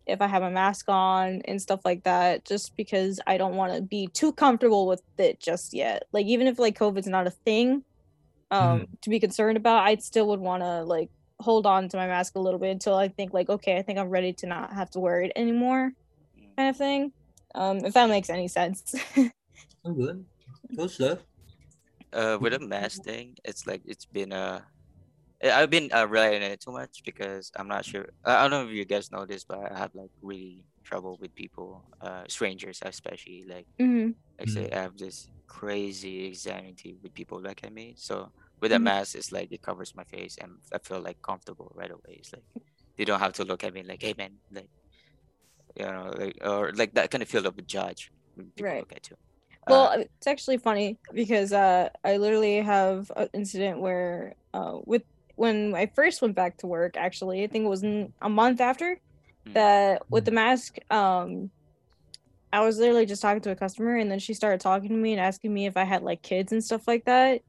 if 0.07 0.21
I 0.21 0.27
have 0.27 0.43
a 0.43 0.51
mask 0.51 0.87
on 0.89 1.43
and 1.45 1.61
stuff 1.61 1.81
like 1.85 2.05
that, 2.05 2.45
just 2.45 2.75
because 2.77 3.21
I 3.27 3.37
don't 3.37 3.55
want 3.55 3.75
to 3.75 3.83
be 3.83 4.09
too 4.13 4.33
comfortable 4.33 4.87
with 4.87 5.03
it 5.19 5.41
just 5.41 5.73
yet. 5.75 6.05
Like 6.13 6.27
even 6.27 6.47
if 6.47 6.59
like 6.59 6.79
COVID's 6.79 7.07
not 7.07 7.27
a 7.27 7.31
thing, 7.31 7.85
um, 8.51 8.87
to 9.03 9.11
be 9.11 9.21
concerned 9.21 9.57
about, 9.57 9.85
I 9.87 9.97
still 9.97 10.29
would 10.29 10.41
want 10.41 10.63
to 10.63 10.83
like 10.83 11.11
hold 11.41 11.67
on 11.67 11.89
to 11.89 11.97
my 11.97 12.07
mask 12.07 12.35
a 12.37 12.41
little 12.41 12.59
bit 12.59 12.71
until 12.71 12.95
I 12.97 13.09
think 13.09 13.33
like 13.33 13.49
okay, 13.49 13.77
I 13.79 13.83
think 13.83 13.99
I'm 13.99 14.09
ready 14.11 14.33
to 14.35 14.47
not 14.47 14.73
have 14.73 14.91
to 14.91 15.01
wear 15.01 15.21
it 15.21 15.33
anymore, 15.37 15.93
kind 16.57 16.71
of 16.71 16.77
thing. 16.77 17.13
Um, 17.55 17.79
if 17.85 17.95
that 17.95 18.09
makes 18.09 18.31
any 18.31 18.49
sense. 18.49 18.95
I'm 19.85 19.95
good. 19.97 20.25
Good 20.77 20.91
stuff. 20.91 21.19
Uh, 22.13 22.39
with 22.41 22.55
a 22.55 22.59
mask 22.67 23.03
thing, 23.05 23.37
it's 23.45 23.67
like 23.67 23.83
it's 23.85 24.07
been 24.07 24.33
uh, 24.33 24.61
I- 24.63 24.80
I've 25.43 25.71
been 25.71 25.91
uh, 25.93 26.07
relying 26.07 26.43
on 26.43 26.51
it 26.51 26.61
too 26.61 26.73
much 26.73 27.03
because 27.05 27.51
I'm 27.57 27.69
not 27.69 27.85
sure. 27.85 28.09
I 28.25 28.37
I 28.37 28.49
don't 28.49 28.51
know 28.51 28.69
if 28.71 28.75
you 28.77 28.85
guys 28.85 29.11
know 29.11 29.27
this, 29.27 29.45
but 29.45 29.73
I 29.73 29.79
have 29.79 29.95
like 29.95 30.11
really 30.23 30.65
trouble 30.85 31.19
with 31.21 31.35
people, 31.35 31.87
uh, 32.01 32.25
strangers 32.29 32.81
especially. 32.83 33.45
Like, 33.49 33.67
hmm 33.79 34.11
like 34.39 34.51
say 34.51 34.71
I 34.73 34.83
have 34.83 34.99
this 34.99 35.31
crazy 35.49 36.27
anxiety 36.29 36.99
with 37.03 37.15
people 37.15 37.41
look 37.43 37.65
at 37.65 37.73
me. 37.73 37.95
So 37.99 38.33
with 38.63 38.73
a 38.73 38.79
Mhm. 38.79 38.81
mask, 38.81 39.15
it's 39.17 39.33
like 39.33 39.53
it 39.53 39.63
covers 39.63 39.95
my 39.95 40.05
face 40.05 40.37
and 40.39 40.61
I 40.75 40.79
feel 40.79 41.01
like 41.03 41.19
comfortable 41.23 41.73
right 41.75 41.91
away. 41.91 42.17
It's 42.21 42.33
like 42.35 42.45
they 42.99 43.05
don't 43.07 43.21
have 43.21 43.35
to 43.35 43.45
look 43.45 43.65
at 43.65 43.75
me 43.75 43.83
like, 43.85 44.03
hey 44.03 44.15
man, 44.19 44.41
like 44.51 44.71
you 45.77 45.85
know, 45.87 46.13
like 46.17 46.37
or 46.43 46.73
like 46.73 46.95
that 46.95 47.11
kind 47.11 47.23
of 47.23 47.29
feel 47.29 47.47
of 47.47 47.59
a 47.59 47.63
judge 47.63 48.13
Right. 48.59 48.87
look 48.87 48.93
at 48.93 49.11
you. 49.11 49.17
Well, 49.69 49.91
Uh, 49.91 50.05
it's 50.17 50.27
actually 50.27 50.59
funny 50.59 50.99
because 51.15 51.53
uh, 51.53 51.91
I 52.05 52.19
literally 52.19 52.59
have 52.63 53.13
an 53.17 53.31
incident 53.35 53.81
where 53.81 54.37
uh, 54.55 54.81
with 54.87 55.05
when 55.41 55.75
I 55.75 55.87
first 55.87 56.21
went 56.21 56.35
back 56.35 56.59
to 56.59 56.67
work, 56.67 56.99
actually, 56.99 57.43
I 57.43 57.47
think 57.47 57.65
it 57.65 57.69
was 57.69 57.83
a 57.83 58.29
month 58.29 58.61
after 58.61 59.01
Mm. 59.49 59.55
that 59.55 60.03
with 60.11 60.27
the 60.27 60.33
mask. 60.33 60.77
Um, 60.91 61.51
I 62.53 62.61
was 62.61 62.79
literally 62.79 63.07
just 63.07 63.23
talking 63.23 63.41
to 63.41 63.51
a 63.51 63.57
customer, 63.57 63.97
and 63.97 64.11
then 64.11 64.19
she 64.19 64.35
started 64.35 64.61
talking 64.61 64.91
to 64.91 64.95
me 64.95 65.13
and 65.13 65.21
asking 65.21 65.55
me 65.55 65.65
if 65.65 65.79
I 65.79 65.85
had 65.85 66.03
like 66.03 66.21
kids 66.21 66.53
and 66.53 66.63
stuff 66.63 66.87
like 66.87 67.07
that, 67.07 67.41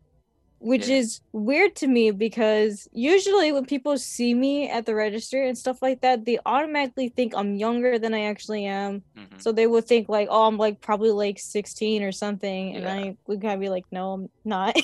which 0.64 0.88
Yeah. 0.88 0.98
is 0.98 1.22
weird 1.34 1.76
to 1.78 1.88
me 1.88 2.12
because 2.12 2.88
usually 2.94 3.52
when 3.52 3.66
people 3.66 3.98
see 3.98 4.34
me 4.36 4.70
at 4.70 4.86
the 4.86 4.94
register 4.94 5.42
and 5.44 5.58
stuff 5.58 5.82
like 5.82 6.02
that, 6.02 6.24
they 6.26 6.38
automatically 6.46 7.10
think 7.10 7.34
I'm 7.36 7.56
younger 7.56 7.98
than 7.98 8.14
I 8.14 8.22
actually 8.26 8.66
am. 8.66 9.02
mhm. 9.18 9.42
So 9.42 9.52
they 9.52 9.66
would 9.66 9.86
think 9.88 10.08
like, 10.08 10.28
oh, 10.30 10.46
I'm 10.46 10.58
like 10.58 10.80
probably 10.80 11.10
like 11.12 11.40
16 11.40 12.04
or 12.04 12.12
something, 12.12 12.76
and 12.76 12.84
Yeah. 12.84 12.94
I 12.94 13.18
would 13.26 13.42
kind 13.42 13.56
of 13.56 13.60
be 13.60 13.70
like, 13.70 13.86
no, 13.92 14.14
I'm 14.14 14.30
not. 14.46 14.76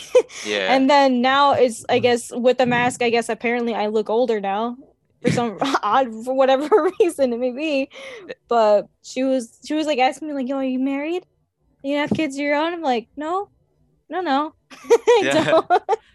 Yeah. 0.46 0.74
And 0.74 0.90
then 0.90 1.22
now 1.22 1.54
it's, 1.54 1.86
I 1.90 2.00
guess, 2.00 2.32
with 2.34 2.58
the 2.58 2.66
mask, 2.66 3.04
I 3.04 3.12
guess 3.12 3.30
apparently 3.30 3.76
I 3.76 3.86
look 3.88 4.10
older 4.10 4.42
now 4.42 4.78
for 5.22 5.30
some 5.32 5.58
odd, 5.84 6.08
for 6.26 6.34
whatever 6.34 6.92
reason 7.00 7.34
it 7.34 7.38
may 7.40 7.52
be. 7.52 7.90
But 8.48 8.88
she 9.04 9.24
was, 9.24 9.60
she 9.64 9.76
was 9.76 9.86
like 9.86 10.00
asking 10.00 10.28
me 10.28 10.34
like, 10.34 10.50
yo, 10.50 10.58
are 10.58 10.64
you 10.64 10.80
married? 10.80 11.24
You 11.84 11.98
have 11.98 12.10
kids 12.10 12.36
of 12.36 12.42
your 12.42 12.56
own? 12.56 12.74
I'm 12.74 12.82
like, 12.82 13.08
no, 13.16 13.50
no, 14.10 14.22
no. 14.22 14.54
Yeah. 15.20 15.62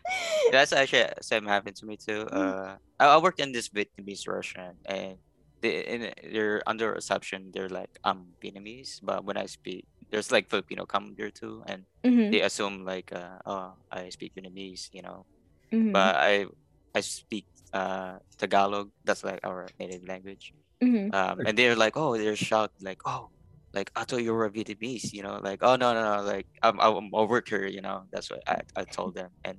That's 0.51 0.73
actually 0.73 1.09
same 1.23 1.47
happened 1.47 1.77
to 1.77 1.87
me 1.87 1.97
too. 1.97 2.27
Mm. 2.33 2.57
Uh, 2.57 2.77
I, 2.99 3.07
I 3.07 3.19
worked 3.19 3.41
in 3.41 3.53
this 3.53 3.69
Vietnamese 3.71 4.29
restaurant, 4.29 4.79
and 4.87 5.19
they 5.62 5.85
in 5.87 6.01
they're 6.33 6.62
under 6.67 6.95
assumption 6.95 7.51
they're 7.55 7.69
like 7.69 7.91
I'm 8.05 8.35
Vietnamese, 8.43 8.99
but 9.03 9.25
when 9.25 9.37
I 9.37 9.47
speak, 9.47 9.87
there's 10.11 10.31
like 10.33 10.51
Filipino 10.51 10.87
come 10.87 11.15
there 11.17 11.31
too, 11.31 11.62
and 11.67 11.87
Mhm, 12.05 12.31
they 12.33 12.41
assume 12.43 12.85
like 12.85 13.12
uh, 13.12 13.38
oh 13.47 13.75
I 13.91 14.11
speak 14.11 14.35
Vietnamese, 14.37 14.88
you 14.93 15.03
know, 15.03 15.27
mhm, 15.73 15.93
but 15.93 16.17
I 16.17 16.47
I 16.95 17.01
speak 17.01 17.47
uh 17.73 18.19
Tagalog. 18.38 18.91
That's 19.05 19.25
like 19.25 19.41
our 19.45 19.69
native 19.79 20.05
language. 20.07 20.53
mhm. 20.83 21.15
Um, 21.15 21.43
and 21.45 21.57
they're 21.59 21.77
like 21.77 21.97
oh 21.97 22.17
they're 22.17 22.37
shocked 22.37 22.83
like 22.83 23.01
oh 23.07 23.31
like 23.74 23.90
I 23.96 24.04
thought 24.04 24.22
you 24.22 24.35
were 24.35 24.48
Vietnamese, 24.50 25.12
you 25.12 25.22
know, 25.22 25.40
like 25.42 25.61
oh 25.62 25.76
no 25.76 25.94
no 25.94 26.16
no 26.18 26.22
like 26.24 26.46
I'm 26.62 26.80
I'm 26.80 27.11
a 27.14 27.24
worker, 27.24 27.66
you 27.66 27.80
know. 27.82 28.04
That's 28.12 28.30
what 28.30 28.42
I 28.48 28.62
I 28.76 28.85
told 28.85 29.14
them, 29.14 29.30
and 29.44 29.58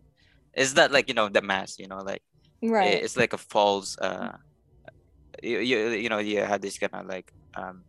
it's 0.54 0.76
not 0.76 0.92
like 0.92 1.08
you 1.10 1.16
know 1.16 1.30
the 1.30 1.42
mask, 1.42 1.80
you 1.80 1.88
know, 1.88 2.00
like 2.00 2.24
i- 2.82 2.86
right. 2.86 3.04
it's 3.04 3.18
like 3.18 3.34
a 3.34 3.38
false 3.38 3.98
uh 4.00 4.32
you, 5.42 5.60
you, 5.60 5.90
you 5.90 6.10
know 6.10 6.20
you 6.20 6.40
have 6.42 6.62
this 6.62 6.78
kind 6.78 6.94
of 6.94 7.06
like 7.08 7.32
um 7.56 7.84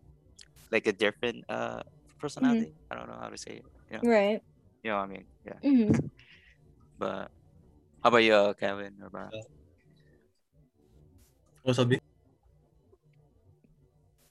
like 0.73 0.87
a 0.87 0.93
different 0.93 1.45
uh 1.49 1.81
personality 2.21 2.73
i 2.91 2.95
don't 2.95 3.09
know 3.09 3.19
how 3.21 3.29
to 3.29 3.37
say 3.39 3.53
it 3.61 3.65
you 3.91 3.99
know, 3.99 4.03
Right. 4.09 4.41
you 4.83 4.91
know 4.91 4.97
what 4.99 5.05
i 5.05 5.07
mean 5.09 5.27
yeah 5.45 5.59
hmm 5.63 5.93
but 6.99 7.31
how 8.03 8.09
about 8.09 8.19
you 8.19 8.35
uh, 8.35 8.53
kevin 8.55 8.95
or 9.03 9.11
Bara? 9.11 9.31
What's 11.63 11.79
up, 11.79 11.89
B? 11.89 11.99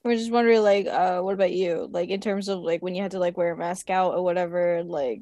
We're 0.04 0.16
just 0.16 0.32
wondering, 0.32 0.62
like, 0.62 0.86
uh, 0.88 1.22
what 1.22 1.34
about 1.34 1.54
you? 1.54 1.88
Like, 1.89 2.10
in 2.10 2.20
terms 2.20 2.50
of 2.50 2.60
like 2.60 2.82
when 2.82 2.94
you 2.94 3.02
had 3.02 3.12
to 3.12 3.20
like 3.20 3.38
wear 3.38 3.54
a 3.54 3.58
mask 3.58 3.89
out 3.89 4.13
or 4.13 4.22
whatever, 4.22 4.84
like, 4.84 5.22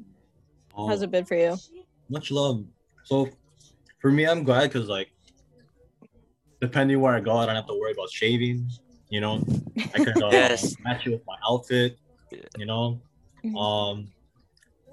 how's 0.76 1.00
Oh, 1.00 1.04
it 1.04 1.10
been 1.10 1.24
for 1.24 1.36
you? 1.36 1.56
much 2.10 2.30
love. 2.32 2.64
So, 3.04 3.28
for 4.00 4.10
me, 4.10 4.26
I'm 4.26 4.42
glad 4.42 4.72
because 4.72 4.88
like, 4.88 5.12
depending 6.60 7.00
where 7.00 7.14
I 7.14 7.20
go, 7.20 7.36
I 7.36 7.46
don't 7.46 7.54
have 7.54 7.66
to 7.68 7.78
worry 7.78 7.92
about 7.92 8.10
shaving. 8.10 8.68
You 9.08 9.20
know, 9.20 9.44
I 9.94 9.98
could 10.00 10.20
uh, 10.22 10.30
Yes. 10.30 10.76
match 10.80 11.06
it 11.06 11.10
with 11.10 11.22
my 11.26 11.36
outfit. 11.48 11.96
You 12.58 12.66
know, 12.66 13.00
Mhm. 13.44 13.56
um, 13.56 14.08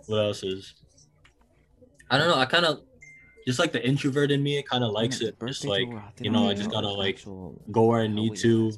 what 0.06 0.18
else 0.18 0.44
is? 0.44 0.76
I 2.12 2.18
don't 2.18 2.28
know. 2.28 2.36
I 2.38 2.46
kind 2.46 2.66
of 2.66 2.82
just 3.48 3.58
like 3.60 3.72
the 3.72 3.84
introvert 3.86 4.30
in 4.30 4.44
me. 4.44 4.58
It 4.58 4.68
kind 4.68 4.84
of 4.84 4.92
likes 4.92 5.22
it. 5.22 5.36
Just 5.48 5.66
like 5.66 5.88
you 6.20 6.30
know, 6.30 6.48
I 6.48 6.54
just 6.54 6.70
gotta 6.70 6.90
like 6.92 7.24
go 7.72 7.86
where 7.86 8.02
I 8.02 8.08
need 8.08 8.36
to. 8.38 8.72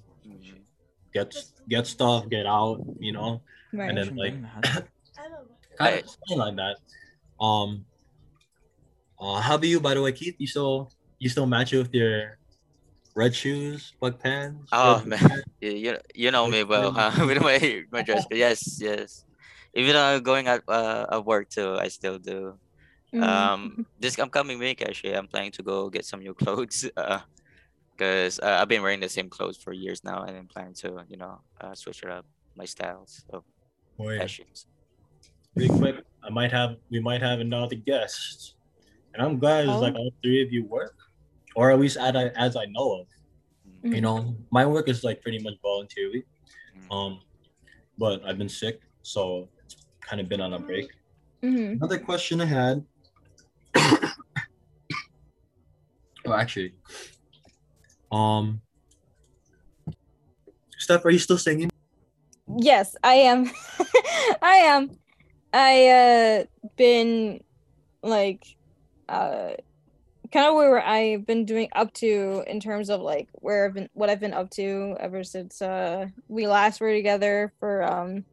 Get 1.13 1.33
get 1.69 1.87
stuff, 1.87 2.29
get 2.29 2.45
out. 2.45 2.81
You 2.99 3.11
know, 3.13 3.41
Right. 3.73 3.89
and 3.89 3.97
then 3.97 4.15
like 4.15 4.35
kind 5.77 5.95
of 6.03 6.09
something 6.09 6.37
like 6.37 6.55
that. 6.57 6.77
Um, 7.39 7.85
uh, 9.19 9.39
how 9.41 9.55
about 9.55 9.67
you, 9.67 9.79
by 9.79 9.93
the 9.93 10.01
way, 10.01 10.11
Keith? 10.11 10.35
You 10.39 10.47
still 10.47 10.91
you 11.19 11.29
still 11.29 11.45
match 11.45 11.73
it 11.73 11.77
with 11.77 11.93
your 11.93 12.37
red 13.15 13.35
shoes, 13.35 13.93
black 13.99 14.19
pants? 14.19 14.69
Oh, 14.71 15.01
man. 15.05 15.19
pants? 15.19 15.45
you, 15.61 15.71
you, 15.71 15.97
you 16.15 16.31
know 16.31 16.47
me 16.47 16.63
well 16.63 16.91
huh? 16.91 17.11
with 17.25 17.41
my 17.41 17.83
my 17.91 18.01
dress 18.01 18.25
code. 18.25 18.37
yes 18.39 18.79
yes 18.81 19.23
even 19.73 19.93
though 19.93 20.03
I'm 20.03 20.23
going 20.23 20.47
at 20.47 20.63
uh, 20.67 21.05
at 21.11 21.25
work 21.25 21.49
too 21.49 21.77
i 21.79 21.87
still 21.87 22.17
do 22.19 22.57
Mhm. 23.13 23.23
um 23.23 23.85
this 23.99 24.17
upcoming 24.19 24.57
week 24.59 24.81
actually 24.81 25.13
i'm 25.15 25.27
planning 25.27 25.51
to 25.51 25.63
go 25.63 25.89
get 25.89 26.05
some 26.05 26.21
new 26.21 26.33
clothes 26.41 26.89
uh 26.97 27.19
because 27.97 28.39
uh, 28.39 28.57
i've 28.61 28.67
been 28.67 28.81
wearing 28.81 28.99
the 28.99 29.09
same 29.09 29.29
clothes 29.29 29.57
for 29.57 29.73
years 29.73 30.03
now 30.03 30.23
and 30.23 30.35
i'm 30.37 30.47
planning 30.47 30.73
to 30.73 31.03
you 31.07 31.17
know 31.17 31.41
uh, 31.61 31.73
switch 31.75 32.03
it 32.03 32.09
up 32.09 32.25
my 32.55 32.65
styles 32.65 33.23
of 33.33 33.43
Oh, 33.99 34.09
yeah. 34.09 34.19
fashions 34.21 34.65
Real 35.53 35.77
quick, 35.77 35.95
I 36.23 36.29
might 36.29 36.51
have 36.51 36.77
we 36.89 36.99
might 37.01 37.21
have 37.21 37.39
another 37.41 37.75
guest, 37.75 38.55
and 39.13 39.21
I'm 39.21 39.37
glad 39.37 39.67
it's 39.67 39.81
like 39.81 39.95
Oh. 39.95 39.99
all 39.99 40.11
three 40.23 40.41
of 40.41 40.51
you 40.51 40.63
work, 40.65 40.95
or 41.57 41.71
at 41.71 41.77
least 41.79 41.97
as 41.97 42.15
I 42.15 42.27
as 42.39 42.55
I 42.55 42.65
know 42.71 43.01
of. 43.01 43.07
Mm, 43.83 43.95
You 43.95 44.01
know, 44.01 44.35
my 44.49 44.65
work 44.65 44.87
is 44.87 45.03
like 45.03 45.21
pretty 45.21 45.39
much 45.43 45.55
voluntarily, 45.61 46.23
mm. 46.73 46.87
um, 46.95 47.19
but 47.97 48.23
I've 48.23 48.37
been 48.37 48.47
sick, 48.49 48.79
so 49.03 49.49
it's 49.65 49.75
kind 49.99 50.21
of 50.21 50.29
been 50.29 50.39
on 50.39 50.53
a 50.53 50.59
break. 50.59 50.87
Mhm. 51.43 51.73
Another 51.83 51.99
question 51.99 52.39
I 52.39 52.45
had. 52.45 52.85
oh, 56.25 56.33
actually, 56.33 56.75
um, 58.11 58.61
Steph, 60.77 61.05
are 61.05 61.11
you 61.11 61.19
still 61.19 61.37
singing? 61.37 61.69
Yes, 62.57 62.95
I 63.03 63.13
am. 63.15 63.49
I 64.41 64.55
am. 64.65 64.97
I 65.53 65.87
uh 65.87 66.69
been 66.77 67.43
like 68.03 68.45
uh 69.09 69.51
kind 70.31 70.47
of 70.47 70.55
where 70.55 70.81
I've 70.81 71.25
been 71.25 71.45
doing 71.45 71.69
up 71.73 71.93
to 71.95 72.43
in 72.47 72.59
terms 72.59 72.89
of 72.89 73.01
like 73.01 73.27
where 73.33 73.65
I've 73.65 73.73
been 73.73 73.89
what 73.93 74.09
I've 74.09 74.19
been 74.19 74.33
up 74.33 74.49
to 74.51 74.95
ever 74.99 75.23
since 75.23 75.61
uh 75.61 76.07
we 76.27 76.47
last 76.47 76.81
were 76.81 76.93
together 76.93 77.53
for 77.59 77.83
um 77.83 78.25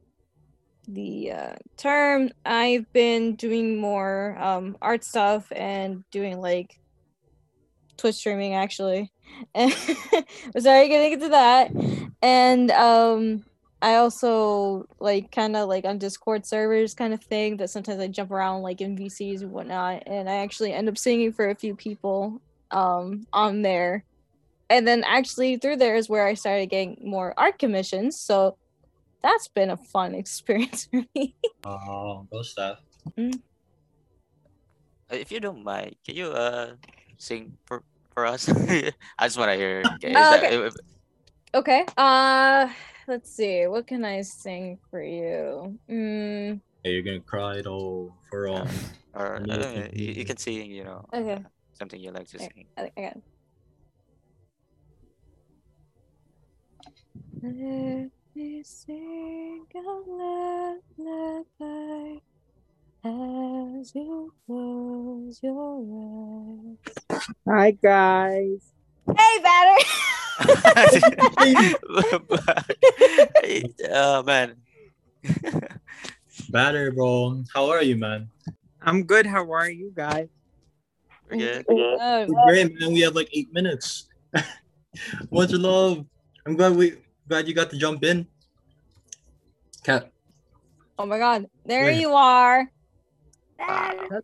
the 0.87 1.33
uh 1.33 1.57
term. 1.77 2.31
I've 2.45 2.91
been 2.93 3.37
doing 3.37 3.79
more 3.79 4.37
um 4.41 4.77
art 4.81 5.05
stuff 5.05 5.53
and 5.55 6.05
doing 6.11 6.41
like 6.41 6.79
Twitch 7.97 8.17
streaming 8.17 8.55
actually. 8.55 9.12
And 9.55 9.75
we're 10.55 10.61
sorry 10.61 10.88
getting 10.88 11.12
into 11.12 11.29
that. 11.31 11.71
And 12.23 12.71
um 12.71 13.45
I 13.81 13.97
also 13.97 14.87
like 14.99 15.31
kind 15.31 15.55
of 15.57 15.69
like 15.69 15.85
on 15.85 15.99
Discord 15.99 16.45
servers 16.45 16.95
kind 16.95 17.14
of 17.14 17.23
thing 17.23 17.59
that 17.59 17.71
sometimes 17.71 18.01
I 18.01 18.09
jump 18.09 18.33
around 18.33 18.62
like 18.62 18.81
in 18.81 18.97
VCs 18.97 19.43
and 19.43 19.53
whatnot, 19.53 20.03
and 20.07 20.29
I 20.29 20.37
actually 20.37 20.73
end 20.73 20.88
up 20.88 20.99
singing 20.99 21.33
for 21.33 21.49
a 21.49 21.55
few 21.55 21.77
people 21.77 22.43
um 22.71 23.27
on 23.33 23.62
there, 23.62 24.05
and 24.69 24.87
then 24.87 25.05
actually 25.05 25.57
through 25.57 25.77
there 25.77 25.95
is 25.97 26.09
where 26.09 26.27
I 26.27 26.35
started 26.35 26.67
getting 26.71 27.01
more 27.05 27.35
art 27.37 27.59
commissions. 27.59 28.21
So 28.21 28.59
that's 29.23 29.49
been 29.49 29.71
a 29.71 29.77
fun 29.77 30.14
experience 30.23 30.88
for 30.91 31.05
me. 31.14 31.37
Oh, 31.64 32.27
go 32.33 32.43
Steph. 32.43 32.79
Uh, 35.11 35.17
If 35.17 35.31
you 35.31 35.41
don't 35.41 35.62
mind, 35.62 35.97
can 36.05 36.17
you 36.17 36.27
uh 36.31 36.75
sing 37.17 37.57
for 37.64 37.85
for 38.18 38.26
us? 38.26 38.48
I 39.18 39.26
just 39.31 39.38
want 39.38 39.52
to 39.52 39.57
hear. 39.57 39.87
Okay, 39.94 40.11
is 40.11 40.16
Oh, 40.18 40.31
that- 40.31 40.50
okay. 40.50 40.70
Okay. 41.54 41.87
Uh, 41.96 42.68
let's 43.07 43.31
see. 43.31 43.66
What 43.70 43.87
can 43.87 44.04
I 44.04 44.22
sing 44.22 44.78
for 44.90 45.00
you? 45.02 45.78
Mm, 45.88 46.61
Hey, 46.83 46.90
you're 46.92 47.02
gonna 47.07 47.20
cry 47.20 47.57
it 47.62 47.66
all 47.66 48.18
for 48.28 48.48
all. 48.48 48.66
or 49.14 49.37
uh, 49.48 49.88
you, 49.94 50.12
you 50.18 50.24
can 50.24 50.37
sing, 50.37 50.70
you 50.70 50.85
know, 50.85 51.07
okay. 51.14 51.38
something 51.78 51.98
you 52.00 52.11
like 52.11 52.26
to 52.35 52.37
Okay. 52.42 52.50
sing. 52.54 52.66
I 52.76 52.83
think 52.83 52.94
I 52.98 53.02
got. 53.02 53.16
it. 53.16 53.22
Let 57.42 58.11
me 58.35 58.62
sing 58.64 59.62
a 59.74 59.78
lullaby 60.98 62.18
as 63.07 63.94
you 63.94 64.33
close 64.46 65.38
your 65.42 65.78
eyes. 65.87 67.08
Hi 67.47 67.73
guys. 67.73 68.73
Hey, 69.07 69.38
Baderr. 69.45 69.77
Hey, 73.43 73.64
oh 73.91 74.23
man. 74.23 74.57
Baderr, 76.51 76.95
bro. 76.95 77.45
How 77.53 77.69
are 77.71 77.83
you, 77.83 77.97
man? 77.97 78.31
I'm 78.81 79.05
good. 79.05 79.27
How 79.27 79.53
are 79.53 79.69
you 79.69 79.93
guys? 79.95 80.29
We're 81.29 81.37
good. 81.37 81.67
Oh, 81.69 82.27
great, 82.47 82.79
man. 82.79 82.93
We 82.93 83.01
have 83.01 83.14
like 83.14 83.29
eight 83.33 83.53
minutes. 83.53 84.09
Much 85.31 85.53
love. 85.53 86.07
I'm 86.47 86.57
glad 86.57 86.77
we 86.77 86.95
glad 87.29 87.49
you 87.49 87.55
got 87.55 87.71
to 87.71 87.77
jump 87.77 88.05
in. 88.05 88.27
Cat, 89.83 90.11
oh 90.99 91.07
my 91.07 91.19
God! 91.19 91.47
There 91.67 91.85
Where? 91.85 91.93
you 91.93 92.12
are. 92.12 92.71
Hello. 93.59 94.21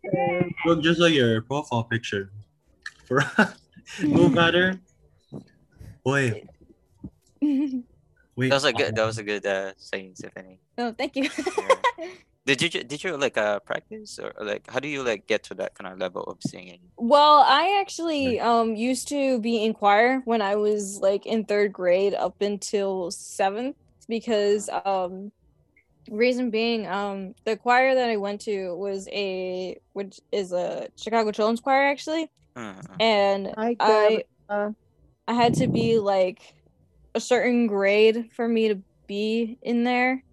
look 0.65 0.81
just 0.81 0.99
like 0.99 1.13
your 1.13 1.41
profile 1.41 1.83
picture. 1.83 2.31
For 3.05 3.21
us. 3.21 3.55
move 4.01 4.33
Baderr. 4.33 4.79
Boy, 6.03 6.43
wait. 7.41 8.49
That 8.49 8.51
was 8.51 8.63
a 8.65 8.73
good. 8.73 8.95
That 8.95 9.05
was 9.05 9.17
a 9.17 9.23
good 9.23 9.45
uh, 9.45 9.73
saying, 9.77 10.13
Tiffany. 10.19 10.59
oh, 10.77 10.93
thank 10.97 11.15
you. 11.15 11.29
Did 12.45 12.61
you 12.61 12.69
did 12.69 13.03
you 13.03 13.17
like 13.17 13.39
uh 13.39 13.59
practice 13.61 14.19
or 14.19 14.31
like 14.39 14.69
how 14.69 14.79
do 14.79 14.87
you 14.87 15.01
like 15.01 15.25
get 15.25 15.41
to 15.45 15.55
that 15.55 15.73
kind 15.73 15.91
of 15.91 15.97
level 15.97 16.21
of 16.21 16.37
singing? 16.45 16.77
Well, 16.95 17.39
I 17.39 17.79
actually 17.81 18.39
um 18.39 18.75
used 18.75 19.07
to 19.07 19.39
be 19.39 19.63
in 19.63 19.73
choir 19.73 20.21
when 20.25 20.43
I 20.43 20.55
was 20.55 20.99
like 21.01 21.25
in 21.25 21.45
third 21.45 21.73
grade 21.73 22.13
up 22.13 22.35
until 22.41 23.09
seventh 23.09 23.77
because 24.07 24.69
um 24.85 25.31
reason 26.11 26.51
being 26.51 26.85
um 26.85 27.33
the 27.45 27.57
choir 27.57 27.95
that 27.95 28.11
I 28.11 28.17
went 28.17 28.41
to 28.41 28.75
was 28.75 29.07
a 29.11 29.79
which 29.93 30.19
is 30.31 30.51
a 30.51 30.89
Chicago 30.97 31.31
Children's 31.31 31.61
Choir 31.61 31.87
actually 31.87 32.29
Uh, 32.55 32.73
and 32.99 33.53
Hi, 33.57 33.75
I 33.79 34.23
Gabba. 34.49 34.75
I 35.27 35.33
had 35.33 35.55
to 35.55 35.67
be 35.67 35.99
like 35.99 36.53
a 37.13 37.19
certain 37.19 37.67
grade 37.67 38.29
for 38.35 38.47
me 38.47 38.69
to 38.69 38.81
be 39.07 39.57
in 39.61 39.83
there. 39.83 40.23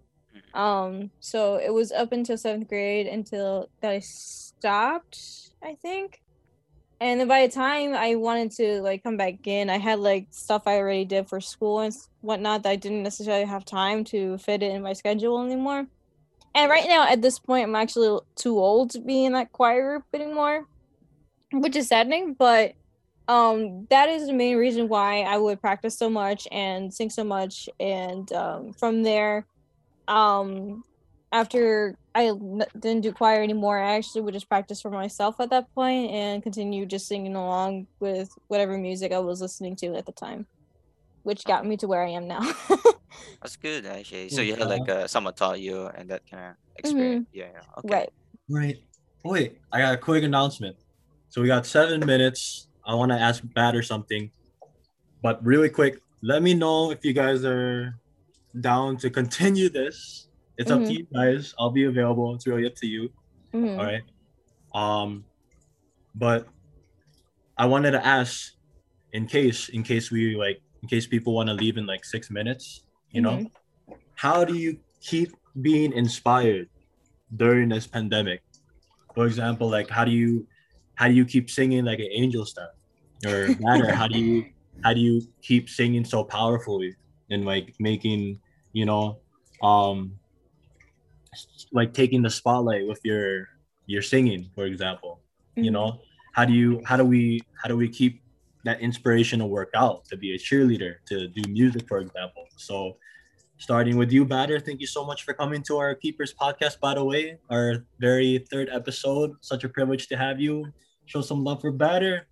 Um, 0.53 1.09
so 1.19 1.55
it 1.55 1.73
was 1.73 1.91
up 1.91 2.11
until 2.11 2.37
seventh 2.37 2.69
grade 2.69 3.07
until 3.07 3.69
that 3.81 3.91
I 3.91 3.99
stopped, 3.99 5.51
I 5.63 5.75
think. 5.75 6.21
And 7.01 7.19
then 7.19 7.27
by 7.27 7.45
the 7.45 7.51
time 7.51 7.95
I 7.95 8.15
wanted 8.15 8.51
to 8.51 8.81
like 8.81 9.03
come 9.03 9.17
back 9.17 9.45
in, 9.45 9.69
I 9.69 9.77
had 9.77 9.99
like 9.99 10.27
stuff 10.29 10.63
I 10.67 10.77
already 10.77 11.05
did 11.05 11.27
for 11.27 11.41
school 11.41 11.79
and 11.79 11.93
whatnot 12.21 12.63
that 12.63 12.69
I 12.69 12.75
didn't 12.75 13.03
necessarily 13.03 13.45
have 13.45 13.65
time 13.65 14.03
to 14.05 14.37
fit 14.37 14.63
it 14.63 14.71
in 14.71 14.83
my 14.83 14.93
schedule 14.93 15.43
anymore. 15.43 15.87
And 16.55 16.69
right 16.69 16.87
now, 16.87 17.07
at 17.07 17.21
this 17.21 17.39
point, 17.39 17.67
I'm 17.67 17.75
actually 17.75 18.19
too 18.35 18.59
old 18.59 18.91
to 18.91 18.99
be 18.99 19.25
in 19.25 19.33
that 19.33 19.51
choir 19.51 19.89
group 19.89 20.05
anymore, 20.13 20.67
which 21.53 21.75
is 21.75 21.87
saddening. 21.87 22.35
But 22.37 22.73
um 23.29 23.87
that 23.89 24.09
is 24.09 24.27
the 24.27 24.33
main 24.33 24.57
reason 24.57 24.89
why 24.89 25.21
i 25.21 25.37
would 25.37 25.61
practice 25.61 25.97
so 25.97 26.09
much 26.09 26.45
and 26.51 26.93
sing 26.93 27.09
so 27.09 27.23
much 27.23 27.69
and 27.79 28.29
um 28.33 28.73
from 28.73 29.01
there 29.03 29.47
um 30.09 30.83
after 31.31 31.95
I 32.13 32.31
didn't 32.79 33.01
do 33.01 33.13
choir 33.13 33.41
anymore 33.41 33.79
i 33.79 33.95
actually 33.95 34.21
would 34.23 34.33
just 34.33 34.49
practice 34.49 34.81
for 34.81 34.91
myself 34.91 35.35
at 35.39 35.51
that 35.51 35.67
point 35.73 36.11
and 36.11 36.43
continue 36.43 36.85
just 36.85 37.07
singing 37.07 37.35
along 37.35 37.87
with 38.01 38.29
whatever 38.49 38.77
music 38.77 39.13
i 39.13 39.19
was 39.19 39.41
listening 39.41 39.77
to 39.77 39.95
at 39.95 40.05
the 40.05 40.11
time 40.11 40.45
which 41.23 41.45
got 41.45 41.65
me 41.65 41.77
to 41.77 41.87
where 41.87 42.03
i 42.03 42.09
am 42.09 42.27
now 42.27 42.41
That's 43.41 43.57
good 43.57 43.85
actually. 43.85 44.29
So 44.29 44.41
you 44.41 44.55
had 44.55 44.67
like 44.67 44.87
uh, 44.89 45.07
someone 45.07 45.33
taught 45.33 45.59
you 45.59 45.87
and 45.87 46.09
that 46.09 46.23
kind 46.29 46.51
of 46.51 46.51
Mm-hmm. 46.51 46.77
experience. 46.77 47.27
Yeah, 47.31 47.47
yeah. 47.53 47.61
Okay. 47.77 47.95
right 47.95 48.09
Right. 48.49 48.77
Wait, 49.23 49.61
I 49.71 49.79
got 49.79 49.93
a 49.93 49.97
quick 49.97 50.23
announcement. 50.23 50.75
So 51.33 51.41
we 51.41 51.47
got 51.47 51.65
seven 51.65 52.05
minutes. 52.05 52.67
I 52.85 52.93
want 52.93 53.11
to 53.11 53.17
ask 53.17 53.41
Baderr 53.43 53.83
something, 53.83 54.29
but 55.23 55.43
really 55.43 55.67
quick. 55.67 55.99
Let 56.21 56.43
me 56.43 56.53
know 56.53 56.91
if 56.91 57.03
you 57.03 57.11
guys 57.11 57.43
are 57.43 57.95
down 58.61 58.97
to 58.97 59.09
continue 59.09 59.67
this. 59.67 60.27
It's 60.59 60.69
up 60.69 60.81
to 60.81 60.85
Mhm. 60.85 60.97
you 60.99 61.07
guys. 61.11 61.55
I'll 61.57 61.71
be 61.71 61.85
available. 61.85 62.35
It's 62.35 62.45
really 62.45 62.67
up 62.67 62.75
to 62.75 62.85
you. 62.85 63.11
Mhm. 63.51 63.79
All 63.79 63.83
right. 63.83 64.03
Um, 64.75 65.25
but 66.13 66.47
I 67.57 67.65
wanted 67.65 67.91
to 67.97 68.05
ask, 68.05 68.53
in 69.11 69.25
case, 69.25 69.69
in 69.69 69.81
case 69.81 70.11
we 70.11 70.35
like, 70.35 70.61
in 70.83 70.87
case 70.87 71.07
people 71.07 71.33
want 71.33 71.47
to 71.49 71.55
leave 71.55 71.77
in 71.77 71.87
like 71.87 72.05
six 72.05 72.29
minutes, 72.29 72.83
you 73.09 73.21
know, 73.21 73.37
Mhm. 73.39 73.97
how 74.13 74.45
do 74.45 74.53
you 74.53 74.77
keep 75.01 75.33
being 75.63 75.93
inspired 75.93 76.69
during 77.35 77.69
this 77.69 77.87
pandemic? 77.87 78.43
For 79.15 79.25
example, 79.25 79.67
like 79.67 79.89
how 79.89 80.05
do 80.05 80.11
you, 80.11 80.45
how 80.95 81.07
do 81.07 81.13
you 81.13 81.25
keep 81.25 81.49
singing 81.49 81.85
like 81.85 81.99
an 81.99 82.09
angel 82.11 82.45
star, 82.45 82.69
or 83.25 83.55
matter? 83.59 83.91
how 83.93 84.07
do 84.07 84.17
you, 84.17 84.45
how 84.83 84.93
do 84.93 84.99
you 84.99 85.21
keep 85.41 85.69
singing 85.69 86.05
so 86.05 86.23
powerfully 86.23 86.95
and 87.29 87.45
like 87.45 87.73
making, 87.79 88.39
you 88.73 88.85
know, 88.85 89.21
um, 89.61 90.19
like 91.71 91.93
taking 91.93 92.21
the 92.21 92.29
spotlight 92.29 92.87
with 92.87 92.99
your 93.03 93.47
your 93.85 94.01
singing 94.01 94.49
for 94.55 94.65
example 94.65 95.21
you 95.59 95.71
Mhm. 95.71 95.73
know 95.73 95.99
how 96.33 96.45
do 96.45 96.53
you 96.53 96.81
how 96.85 96.95
do 96.97 97.03
we 97.03 97.41
how 97.61 97.67
do 97.67 97.75
we 97.75 97.89
keep 97.89 98.21
that 98.63 98.79
inspiration 98.79 99.39
to 99.39 99.45
work 99.45 99.69
out 99.75 100.05
to 100.05 100.15
be 100.15 100.33
a 100.33 100.37
cheerleader 100.37 100.95
to 101.05 101.27
do 101.27 101.41
music 101.49 101.87
for 101.87 101.99
example 101.99 102.45
so 102.57 102.97
starting 103.63 103.95
with 103.95 104.11
you 104.11 104.25
Baderr 104.25 104.59
thank 104.59 104.81
you 104.81 104.87
so 104.87 105.05
much 105.05 105.23
for 105.23 105.33
coming 105.33 105.63
to 105.63 105.77
our 105.77 105.95
keepers 105.95 106.33
podcast 106.33 106.81
by 106.81 106.93
the 106.95 107.03
way. 107.03 107.37
Our 107.49 107.85
very 107.97 108.45
third 108.51 108.67
episode. 108.69 109.37
Such 109.39 109.63
a 109.63 109.69
privilege 109.69 110.07
to 110.07 110.17
have 110.17 110.41
you. 110.41 110.67
Show 111.05 111.21
some 111.21 111.45
love 111.45 111.61
for 111.61 111.71
Baderr 111.71 112.23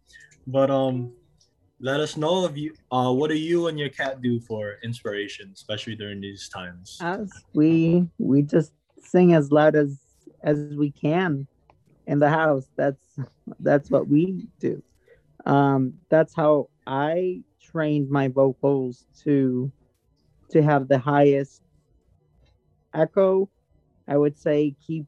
but 0.45 0.69
um 0.69 1.13
let 1.79 2.01
us 2.01 2.17
know 2.17 2.45
if 2.45 2.57
you 2.57 2.73
uh 2.91 3.13
what 3.13 3.29
do 3.29 3.37
you 3.37 3.67
and 3.67 3.79
your 3.79 3.87
cat 3.87 4.21
do 4.21 4.41
for 4.41 4.75
inspiration 4.83 5.51
especially 5.53 5.95
during 5.95 6.19
these 6.19 6.49
times? 6.49 6.97
Us, 6.99 7.31
we 7.53 8.05
we 8.17 8.41
just 8.41 8.73
sing 9.01 9.33
as 9.33 9.53
loud 9.53 9.77
as 9.77 9.99
as 10.43 10.57
we 10.75 10.91
can 10.91 11.47
in 12.07 12.19
the 12.19 12.29
house. 12.29 12.67
That's 12.75 13.07
that's 13.61 13.89
what 13.89 14.09
we 14.09 14.47
do. 14.59 14.83
Um, 15.45 15.93
that's 16.09 16.35
how 16.35 16.67
I 16.85 17.41
trained 17.61 18.09
my 18.09 18.27
vocals 18.27 19.05
to 19.23 19.71
to 20.51 20.61
have 20.63 20.87
the 20.87 20.99
highest 20.99 21.61
echo. 22.93 23.49
I 24.07 24.17
would 24.17 24.37
say 24.37 24.75
keep 24.85 25.05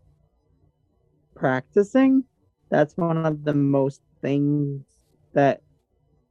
practicing. 1.36 2.26
That's 2.70 2.98
one 2.98 3.26
of 3.26 3.44
the 3.44 3.54
most 3.54 4.02
things 4.22 4.86
that 5.34 5.62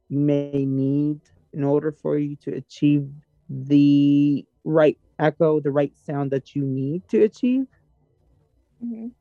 you 0.09 0.19
may 0.19 0.65
need 0.65 1.21
in 1.53 1.63
order 1.63 1.91
for 1.91 2.17
you 2.17 2.35
to 2.43 2.53
achieve 2.55 3.07
the 3.49 4.45
right 4.63 4.97
echo, 5.19 5.59
the 5.59 5.71
right 5.71 5.95
sound 5.95 6.31
that 6.31 6.55
you 6.55 6.63
need 6.63 7.03
to 7.09 7.23
achieve. 7.23 7.65
Mhm. 8.79 9.13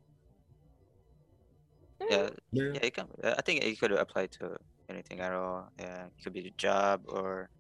Yeah, 2.08 2.28
Yeah. 2.52 2.72
yeah. 2.72 2.80
It 2.82 2.94
can, 2.94 3.08
I 3.24 3.40
think 3.42 3.62
it 3.64 3.78
could 3.80 3.92
apply 3.92 4.26
to 4.38 4.56
anything 4.88 5.20
at 5.20 5.32
all. 5.32 5.68
Yeah, 5.78 6.06
it 6.06 6.12
could 6.22 6.32
be 6.32 6.42
the 6.42 6.52
job 6.58 7.02
or 7.08 7.50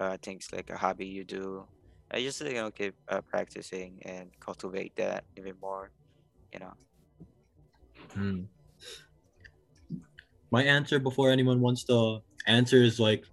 uh, 0.00 0.16
things 0.22 0.48
like 0.52 0.70
a 0.70 0.76
hobby 0.78 1.06
you 1.06 1.24
do. 1.24 1.68
I 2.12 2.20
just 2.22 2.40
you 2.40 2.54
know 2.54 2.70
keep 2.70 2.94
uh, 3.08 3.22
practicing 3.22 3.98
and 4.04 4.30
cultivate 4.38 4.94
that 4.96 5.24
even 5.36 5.54
more. 5.60 5.90
You 6.52 6.60
know. 6.60 6.72
Hmm. 8.12 8.42
My 10.50 10.62
answer 10.62 10.98
before 10.98 11.30
anyone 11.30 11.60
wants 11.60 11.84
to 11.84 12.20
answer 12.46 12.76
is 12.76 13.00
like, 13.00 13.24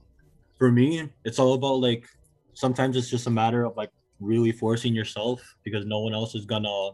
for 0.58 0.72
me, 0.72 1.10
it's 1.26 1.38
all 1.38 1.54
about 1.54 1.82
like, 1.82 2.08
sometimes 2.54 2.96
it's 2.96 3.10
just 3.10 3.28
a 3.28 3.30
matter 3.30 3.66
of 3.66 3.76
like 3.76 3.92
really 4.22 4.54
forcing 4.54 4.96
yourself 4.96 5.42
because 5.66 5.86
no 5.86 6.00
one 6.00 6.14
else 6.14 6.34
is 6.34 6.46
gonna 6.46 6.92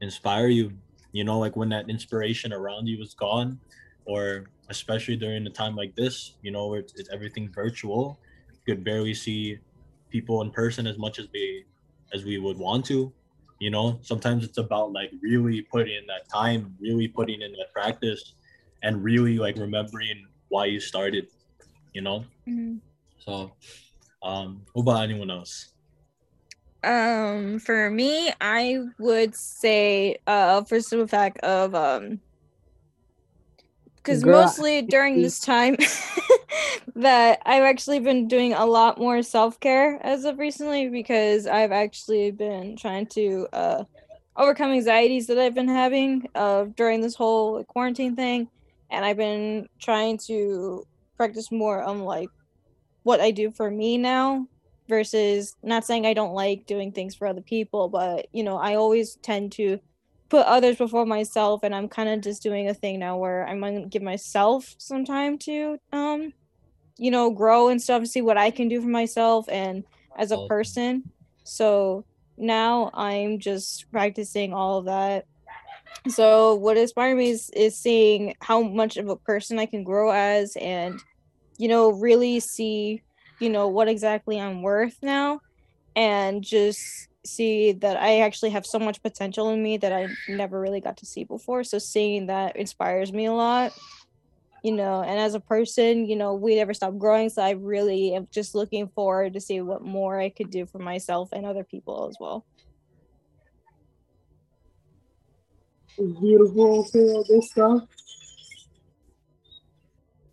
inspire 0.00 0.48
you. 0.48 0.72
You 1.12 1.24
know, 1.24 1.38
like 1.38 1.54
when 1.54 1.68
that 1.68 1.90
inspiration 1.90 2.52
around 2.52 2.86
you 2.86 3.02
is 3.02 3.12
gone, 3.12 3.60
or 4.06 4.46
especially 4.70 5.16
during 5.16 5.46
a 5.46 5.50
time 5.50 5.76
like 5.76 5.94
this, 5.96 6.36
you 6.42 6.50
know, 6.50 6.68
where 6.68 6.80
it's, 6.80 6.94
it's 6.98 7.10
everything 7.10 7.50
virtual, 7.52 8.18
you 8.52 8.74
could 8.74 8.84
barely 8.84 9.12
see 9.12 9.58
people 10.10 10.42
in 10.42 10.50
person 10.50 10.86
as 10.86 10.98
much 10.98 11.18
as 11.18 11.28
we 11.32 11.64
as 12.12 12.24
we 12.24 12.38
would 12.38 12.58
want 12.58 12.84
to. 12.86 13.12
You 13.58 13.70
know, 13.70 13.98
sometimes 14.02 14.44
it's 14.44 14.58
about 14.58 14.92
like 14.92 15.10
really 15.22 15.62
putting 15.62 15.96
in 15.96 16.06
that 16.06 16.28
time, 16.28 16.76
really 16.80 17.08
putting 17.08 17.40
in 17.40 17.52
that 17.52 17.72
practice, 17.72 18.34
and 18.82 19.02
really 19.02 19.38
like 19.38 19.56
remembering 19.56 20.26
why 20.48 20.66
you 20.66 20.80
started. 20.80 21.28
You 21.94 22.02
know. 22.02 22.24
Mhm. 22.48 22.80
So, 23.18 23.52
um, 24.22 24.62
what 24.72 24.82
about 24.82 25.02
anyone 25.02 25.30
else? 25.30 25.72
Um, 26.84 27.58
for 27.58 27.90
me, 27.90 28.30
I 28.40 28.78
would 28.98 29.34
say, 29.34 30.18
uh, 30.26 30.62
for 30.64 30.80
the 30.80 31.08
fact 31.08 31.38
of 31.38 31.74
um, 31.74 32.20
because 33.96 34.24
mostly 34.24 34.82
during 34.82 35.20
this 35.22 35.40
time 35.40 35.76
that 36.96 37.42
I've 37.44 37.62
actually 37.62 38.00
been 38.00 38.28
doing 38.28 38.52
a 38.52 38.66
lot 38.66 38.98
more 38.98 39.22
self 39.22 39.58
care 39.60 39.98
as 40.04 40.24
of 40.24 40.38
recently 40.38 40.88
because 40.88 41.46
I've 41.46 41.72
actually 41.72 42.30
been 42.30 42.76
trying 42.76 43.06
to 43.08 43.48
uh 43.52 43.84
overcome 44.36 44.72
anxieties 44.72 45.26
that 45.28 45.38
I've 45.38 45.54
been 45.54 45.68
having 45.68 46.26
uh 46.34 46.64
during 46.76 47.00
this 47.00 47.14
whole 47.14 47.64
quarantine 47.64 48.16
thing, 48.16 48.48
and 48.90 49.04
I've 49.04 49.16
been 49.16 49.68
trying 49.80 50.18
to 50.26 50.84
practice 51.16 51.50
more 51.50 51.82
on 51.82 52.00
like 52.00 52.28
what 53.02 53.20
I 53.20 53.30
do 53.30 53.50
for 53.50 53.70
me 53.70 53.98
now 53.98 54.46
versus 54.88 55.54
not 55.62 55.84
saying 55.84 56.06
I 56.06 56.14
don't 56.14 56.34
like 56.34 56.66
doing 56.66 56.92
things 56.92 57.14
for 57.14 57.26
other 57.26 57.40
people, 57.40 57.88
but 57.88 58.26
you 58.32 58.42
know, 58.42 58.56
I 58.56 58.74
always 58.74 59.16
tend 59.22 59.52
to 59.52 59.78
put 60.28 60.46
others 60.46 60.76
before 60.76 61.06
myself 61.06 61.60
and 61.62 61.74
I'm 61.74 61.88
kind 61.88 62.08
of 62.08 62.20
just 62.20 62.42
doing 62.42 62.68
a 62.68 62.74
thing 62.74 62.98
now 62.98 63.16
where 63.16 63.46
I'm 63.46 63.60
going 63.60 63.82
to 63.82 63.88
give 63.88 64.02
myself 64.02 64.74
some 64.78 65.04
time 65.04 65.38
to 65.38 65.78
um 65.92 66.32
you 66.98 67.10
know, 67.10 67.30
grow 67.30 67.68
and 67.68 67.80
stuff, 67.80 68.06
see 68.06 68.22
what 68.22 68.38
I 68.38 68.50
can 68.50 68.68
do 68.68 68.80
for 68.80 68.88
myself 68.88 69.48
and 69.50 69.84
as 70.18 70.32
a 70.32 70.46
person. 70.48 71.04
So 71.44 72.04
now 72.38 72.90
I'm 72.94 73.38
just 73.38 73.90
practicing 73.92 74.54
all 74.54 74.78
of 74.78 74.86
that. 74.86 75.26
So 76.08 76.54
what 76.54 76.76
inspired 76.76 77.16
me 77.16 77.30
is, 77.30 77.50
is 77.50 77.78
seeing 77.78 78.34
how 78.40 78.62
much 78.62 78.96
of 78.96 79.08
a 79.08 79.16
person 79.16 79.58
I 79.58 79.66
can 79.66 79.84
grow 79.84 80.10
as 80.10 80.56
and 80.56 81.00
you 81.58 81.68
know, 81.68 81.90
really 81.90 82.38
see, 82.40 83.02
you 83.40 83.48
know, 83.48 83.68
what 83.68 83.88
exactly 83.88 84.38
I'm 84.38 84.62
worth 84.62 84.96
now 85.02 85.40
and 85.94 86.42
just 86.42 87.08
see 87.26 87.72
that 87.72 87.96
I 87.96 88.20
actually 88.20 88.50
have 88.50 88.64
so 88.64 88.78
much 88.78 89.02
potential 89.02 89.50
in 89.50 89.62
me 89.62 89.76
that 89.78 89.92
I 89.92 90.08
never 90.28 90.60
really 90.60 90.80
got 90.80 90.96
to 90.98 91.06
see 91.06 91.24
before. 91.24 91.64
So 91.64 91.78
seeing 91.78 92.26
that 92.26 92.56
inspires 92.56 93.12
me 93.12 93.26
a 93.26 93.32
lot. 93.32 93.72
You 94.62 94.72
know, 94.72 95.02
and 95.02 95.20
as 95.20 95.34
a 95.34 95.40
person, 95.40 96.06
you 96.06 96.16
know, 96.16 96.34
we 96.34 96.56
never 96.56 96.74
stop 96.74 96.98
growing. 96.98 97.28
So 97.28 97.42
I 97.42 97.50
really 97.50 98.14
am 98.14 98.26
just 98.32 98.54
looking 98.54 98.88
forward 98.88 99.34
to 99.34 99.40
see 99.40 99.60
what 99.60 99.82
more 99.82 100.18
I 100.18 100.28
could 100.28 100.50
do 100.50 100.66
for 100.66 100.78
myself 100.78 101.28
and 101.32 101.46
other 101.46 101.62
people 101.62 102.08
as 102.08 102.16
well. 102.18 102.44
Beautiful, 105.96 106.84
feel 106.84 107.24
this 107.28 107.50
stuff. 107.50 107.82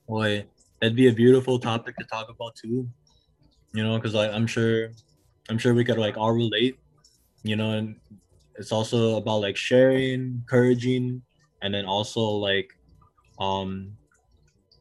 Boy, 0.08 0.46
that'd 0.82 0.96
be 0.96 1.08
a 1.08 1.14
beautiful 1.14 1.60
topic 1.60 1.96
to 1.98 2.06
talk 2.06 2.30
about 2.30 2.56
too. 2.56 2.89
You 3.74 3.84
know, 3.84 3.98
because 3.98 4.14
like 4.14 4.32
I'm 4.32 4.48
sure, 4.48 4.89
I'm 5.48 5.58
sure 5.58 5.74
we 5.74 5.86
could 5.86 5.98
like 5.98 6.18
all 6.18 6.32
relate. 6.32 6.80
You 7.44 7.56
know, 7.56 7.72
and 7.72 7.96
it's 8.56 8.72
also 8.72 9.18
about 9.18 9.41
like 9.41 9.58
sharing, 9.58 10.44
encouraging, 10.44 11.24
and 11.62 11.74
then 11.74 11.86
also 11.86 12.22
like, 12.22 12.70
um, 13.39 13.98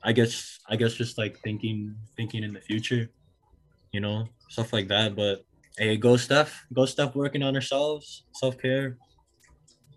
I 0.05 0.13
guess 0.13 0.59
I 0.69 0.77
guess 0.77 0.95
just 0.95 1.19
like 1.19 1.39
thinking 1.41 1.97
thinking 2.17 2.45
in 2.45 2.53
the 2.53 2.61
future. 2.61 3.11
You 3.93 4.01
know, 4.01 4.29
stuff 4.49 4.73
like 4.73 4.89
that. 4.89 5.17
But 5.17 5.45
hey, 5.77 5.97
go 5.97 6.17
Steph, 6.17 6.65
go 6.73 6.87
Steph, 6.87 7.15
working 7.15 7.43
on 7.43 7.55
ourselves, 7.55 8.25
self 8.35 8.59
care, 8.59 8.99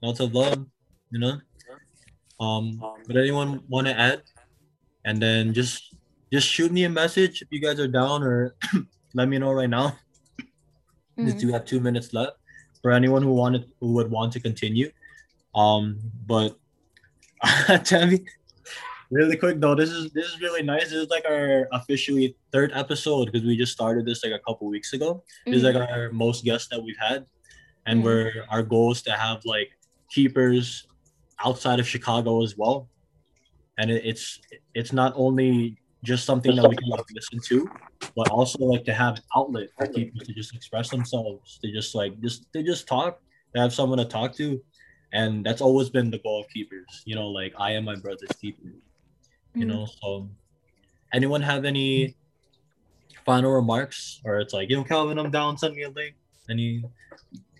lots 0.01 0.19
of 0.19 0.33
love. 0.33 0.65
You 1.11 1.19
know. 1.19 1.37
Um, 2.39 2.81
would 3.07 3.17
anyone 3.17 3.61
want 3.69 3.87
to 3.87 3.97
add? 3.97 4.23
and 5.05 5.21
then 5.21 5.53
just 5.53 5.95
just 6.33 6.47
shoot 6.47 6.71
me 6.71 6.83
a 6.83 6.89
message 6.89 7.41
if 7.41 7.47
you 7.51 7.61
guys 7.61 7.79
are 7.79 7.87
down 7.87 8.23
or 8.23 8.55
let 9.13 9.29
me 9.29 9.37
know 9.37 9.53
right 9.53 9.69
now 9.69 9.95
Mhm. 11.17 11.39
do 11.39 11.47
have 11.53 11.65
two 11.65 11.79
minutes 11.79 12.13
left 12.13 12.37
for 12.85 12.91
anyone 12.91 13.23
who 13.23 13.33
wanted 13.33 13.65
who 13.79 13.93
would 13.93 14.11
want 14.11 14.31
to 14.31 14.39
continue. 14.39 14.91
Um 15.55 15.99
but 16.27 16.55
Tammy, 17.83 18.19
really 19.09 19.35
quick 19.37 19.59
though 19.59 19.73
this 19.73 19.89
is 19.89 20.11
this 20.11 20.27
is 20.27 20.39
really 20.39 20.61
nice. 20.61 20.83
This 20.91 21.01
is 21.05 21.09
like 21.09 21.25
our 21.27 21.67
officially 21.71 22.35
third 22.51 22.69
episode 22.75 23.25
because 23.25 23.43
we 23.43 23.57
just 23.57 23.71
started 23.71 24.05
this 24.05 24.23
like 24.23 24.33
a 24.33 24.43
couple 24.47 24.67
weeks 24.69 24.93
ago. 24.93 25.23
This 25.47 25.55
is 25.55 25.63
like 25.63 25.75
our 25.75 26.11
most 26.11 26.45
guests 26.45 26.67
that 26.69 26.79
we've 26.79 27.01
had. 27.09 27.25
And 27.87 28.01
Mhm. 28.01 28.03
we're 28.05 28.33
our 28.51 28.61
goal 28.61 28.91
is 28.91 29.01
to 29.09 29.13
have 29.13 29.41
like 29.45 29.71
keepers 30.11 30.85
outside 31.43 31.79
of 31.79 31.87
chicago 31.87 32.43
as 32.43 32.55
well. 32.55 32.87
And 33.79 33.89
it, 33.89 34.05
it's 34.05 34.39
it's 34.75 34.93
not 34.93 35.11
only 35.15 35.79
just 36.03 36.23
something 36.25 36.55
that 36.55 36.69
we 36.69 36.75
can 36.75 36.89
listen 37.15 37.39
to, 37.49 37.67
but 38.15 38.29
also 38.29 38.59
like 38.59 38.83
to 38.85 38.93
have 38.93 39.17
an 39.17 39.23
outlet 39.35 39.69
for 39.77 39.87
people 39.87 40.21
to 40.25 40.33
just 40.33 40.55
express 40.55 40.89
themselves, 40.89 41.59
to 41.63 41.71
just 41.71 41.95
like 41.95 42.19
just 42.21 42.45
they 42.53 42.63
just 42.63 42.87
talk, 42.87 43.19
to 43.53 43.61
have 43.61 43.73
someone 43.73 43.97
to 43.97 44.05
talk 44.05 44.35
to, 44.35 44.61
and 45.13 45.45
that's 45.45 45.61
always 45.61 45.89
been 45.89 46.09
the 46.11 46.19
goal 46.19 46.41
of 46.41 46.49
keepers. 46.49 47.03
You 47.05 47.15
know, 47.15 47.29
like 47.29 47.53
I 47.57 47.71
am 47.71 47.85
my 47.85 47.95
brother's 47.95 48.35
keeper. 48.39 48.69
You 49.55 49.65
Mhm. 49.65 49.67
know, 49.67 49.87
so 50.01 50.29
anyone 51.13 51.41
have 51.41 51.65
any 51.65 52.15
final 53.25 53.51
remarks, 53.51 54.21
or 54.23 54.39
it's 54.39 54.53
like, 54.53 54.69
yo, 54.69 54.83
Calvin, 54.83 55.17
I'm 55.17 55.31
down. 55.31 55.57
Send 55.57 55.75
me 55.75 55.83
a 55.83 55.89
link. 55.89 56.15
Any, 56.49 56.83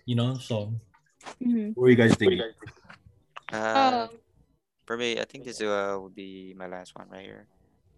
you 0.04 0.14
know, 0.14 0.38
so 0.38 0.72
Mhm. 1.42 1.74
what 1.74 1.86
are 1.86 1.90
you 1.90 1.96
guys 1.96 2.14
thinking? 2.14 2.40
Uh, 3.52 4.08
Um, 4.10 4.20
for 4.86 4.96
me, 4.96 5.18
I 5.20 5.24
think 5.24 5.44
this 5.44 5.60
uh, 5.60 5.98
would 6.00 6.14
be 6.14 6.54
my 6.56 6.66
last 6.66 6.94
one 6.94 7.08
right 7.08 7.24
here. 7.24 7.48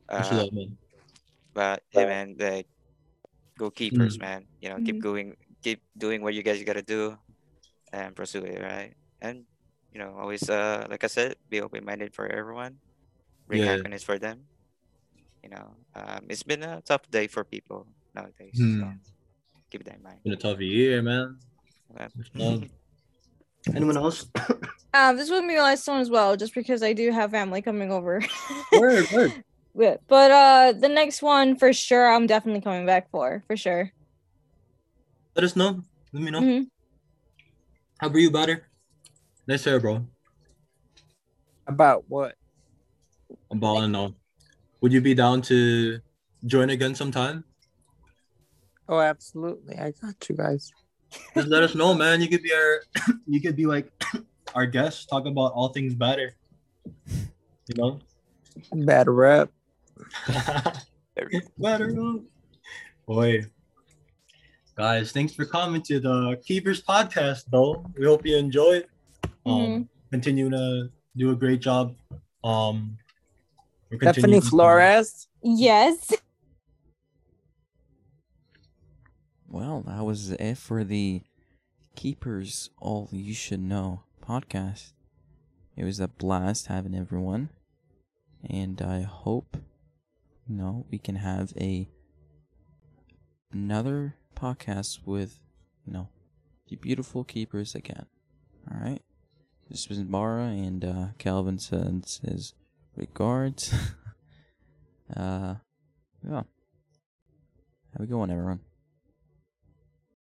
What's 0.08 0.30
your 0.30 0.40
Uh, 0.40 0.48
love, 1.58 1.82
but 1.82 1.82
hey, 1.90 2.06
man, 2.06 2.36
like, 2.38 2.66
go 3.58 3.70
keepers, 3.70 4.16
Mm. 4.16 4.20
man. 4.22 4.40
You 4.62 4.68
know, 4.70 4.78
keep 4.78 4.96
Mhm. 4.96 5.02
going, 5.02 5.36
keep 5.62 5.82
doing 5.98 6.22
what 6.22 6.34
you 6.34 6.42
guys 6.46 6.62
gotta 6.62 6.82
do, 6.86 7.18
and 7.92 8.14
pursue 8.14 8.44
it, 8.46 8.62
right? 8.62 8.94
And 9.20 9.44
you 9.90 9.98
know, 9.98 10.14
always, 10.20 10.44
uh, 10.48 10.86
like 10.90 11.02
I 11.02 11.08
said, 11.08 11.34
be 11.48 11.60
open-minded 11.60 12.14
for 12.14 12.28
everyone. 12.30 12.78
Bring 13.48 13.62
Yeah. 13.64 13.76
happiness 13.76 14.04
for 14.04 14.18
them. 14.18 14.46
You 15.42 15.48
know, 15.50 15.76
um, 15.94 16.26
it's 16.28 16.42
been 16.44 16.62
a 16.62 16.82
tough 16.82 17.08
day 17.10 17.26
for 17.26 17.42
people 17.42 17.88
nowadays. 18.14 18.54
Hmm. 18.54 18.80
So 18.80 18.92
keep 19.72 19.82
that 19.84 19.96
in 19.96 20.02
mind. 20.02 20.22
Been 20.22 20.34
a 20.34 20.36
tough 20.36 20.60
year, 20.60 21.00
man. 21.02 21.40
Anyone 23.74 23.96
else? 23.96 24.28
Um, 24.92 25.16
this 25.16 25.30
would 25.30 25.46
be 25.48 25.56
my 25.56 25.62
last 25.62 25.86
one 25.88 26.00
as 26.00 26.10
well, 26.10 26.36
just 26.36 26.54
because 26.54 26.82
I 26.82 26.92
do 26.92 27.10
have 27.10 27.30
family 27.30 27.62
coming 27.62 27.90
over. 27.90 28.20
word, 28.72 29.10
word. 29.10 29.32
But, 29.78 30.02
but 30.08 30.30
uh, 30.32 30.72
the 30.72 30.88
next 30.88 31.22
one 31.22 31.54
for 31.54 31.72
sure, 31.72 32.10
I'm 32.10 32.26
definitely 32.26 32.62
coming 32.62 32.84
back 32.84 33.12
for 33.12 33.44
for 33.46 33.56
sure. 33.56 33.92
Let 35.36 35.44
us 35.44 35.54
know. 35.54 35.84
Let 36.12 36.22
me 36.24 36.32
know. 36.32 36.40
Mhm. 36.40 36.66
How 38.00 38.08
about 38.08 38.18
you, 38.18 38.30
Baderr? 38.32 38.62
Nice 39.46 39.64
hair, 39.64 39.78
bro. 39.78 40.04
About 41.68 42.02
what? 42.08 42.34
I'm 43.52 43.60
balling 43.60 43.92
now. 43.92 44.14
Would 44.80 44.92
you 44.92 45.00
be 45.00 45.14
down 45.14 45.42
to 45.42 46.00
join 46.44 46.70
again 46.70 46.96
sometime? 46.96 47.44
Oh, 48.88 48.98
absolutely. 48.98 49.76
I 49.76 49.92
got 49.92 50.28
you 50.28 50.34
guys. 50.34 50.72
Just 51.36 51.46
let 51.46 51.62
us 51.62 51.76
know, 51.76 51.94
man. 51.94 52.20
You 52.20 52.28
could 52.28 52.42
be 52.42 52.52
our, 52.52 52.82
you 53.28 53.40
could 53.40 53.54
be 53.54 53.66
like 53.66 53.92
our 54.56 54.66
guest, 54.66 55.08
talk 55.08 55.26
about 55.26 55.52
all 55.52 55.68
things 55.68 55.94
Baderr. 55.94 56.32
You 57.06 57.74
know. 57.76 58.00
Bad 58.72 59.06
rep. 59.06 59.52
Batter 61.58 61.94
up. 62.00 62.20
Boy. 63.06 63.44
Guys, 64.76 65.10
thanks 65.12 65.34
for 65.34 65.44
coming 65.44 65.82
to 65.82 65.98
the 65.98 66.40
Keepers 66.44 66.82
podcast, 66.82 67.44
though. 67.50 67.84
We 67.98 68.06
hope 68.06 68.24
you 68.24 68.36
enjoy 68.36 68.82
it. 68.84 68.90
Um, 69.44 69.88
continue 70.12 70.48
to 70.50 70.90
do 71.16 71.30
a 71.32 71.34
great 71.34 71.60
job. 71.60 71.96
Um, 72.44 72.96
Steffany 73.90 74.00
continuing 74.00 74.42
to- 74.42 74.48
Flores. 74.48 75.26
Yes. 75.42 76.12
Well, 79.48 79.82
that 79.86 80.04
was 80.04 80.30
it 80.32 80.58
for 80.58 80.84
the 80.84 81.22
Keepers 81.96 82.70
All 82.78 83.08
You 83.10 83.34
Should 83.34 83.60
Know 83.60 84.02
podcast. 84.24 84.92
It 85.76 85.84
was 85.84 86.00
a 86.00 86.08
blast 86.08 86.66
having 86.66 86.94
everyone. 86.94 87.48
And 88.48 88.80
I 88.82 89.02
hope, 89.02 89.56
know, 90.48 90.86
we 90.90 90.98
can 90.98 91.16
have 91.16 91.52
a 91.60 91.88
another 93.52 94.14
podcast 94.36 95.00
with, 95.06 95.38
know, 95.92 96.08
the 96.68 96.76
beautiful 96.76 97.24
keepers 97.24 97.74
again. 97.74 98.06
Alright? 98.70 99.02
This 99.68 99.88
was 99.88 100.02
Bara 100.02 100.44
and 100.44 100.84
uh 100.84 101.06
Calvin 101.18 101.58
sends 101.58 102.18
his 102.18 102.54
regards. 102.96 103.72
uh 105.16 105.56
yeah. 106.26 106.42
Have 107.92 108.02
a 108.02 108.06
good 108.06 108.16
one 108.16 108.30
everyone. 108.30 108.60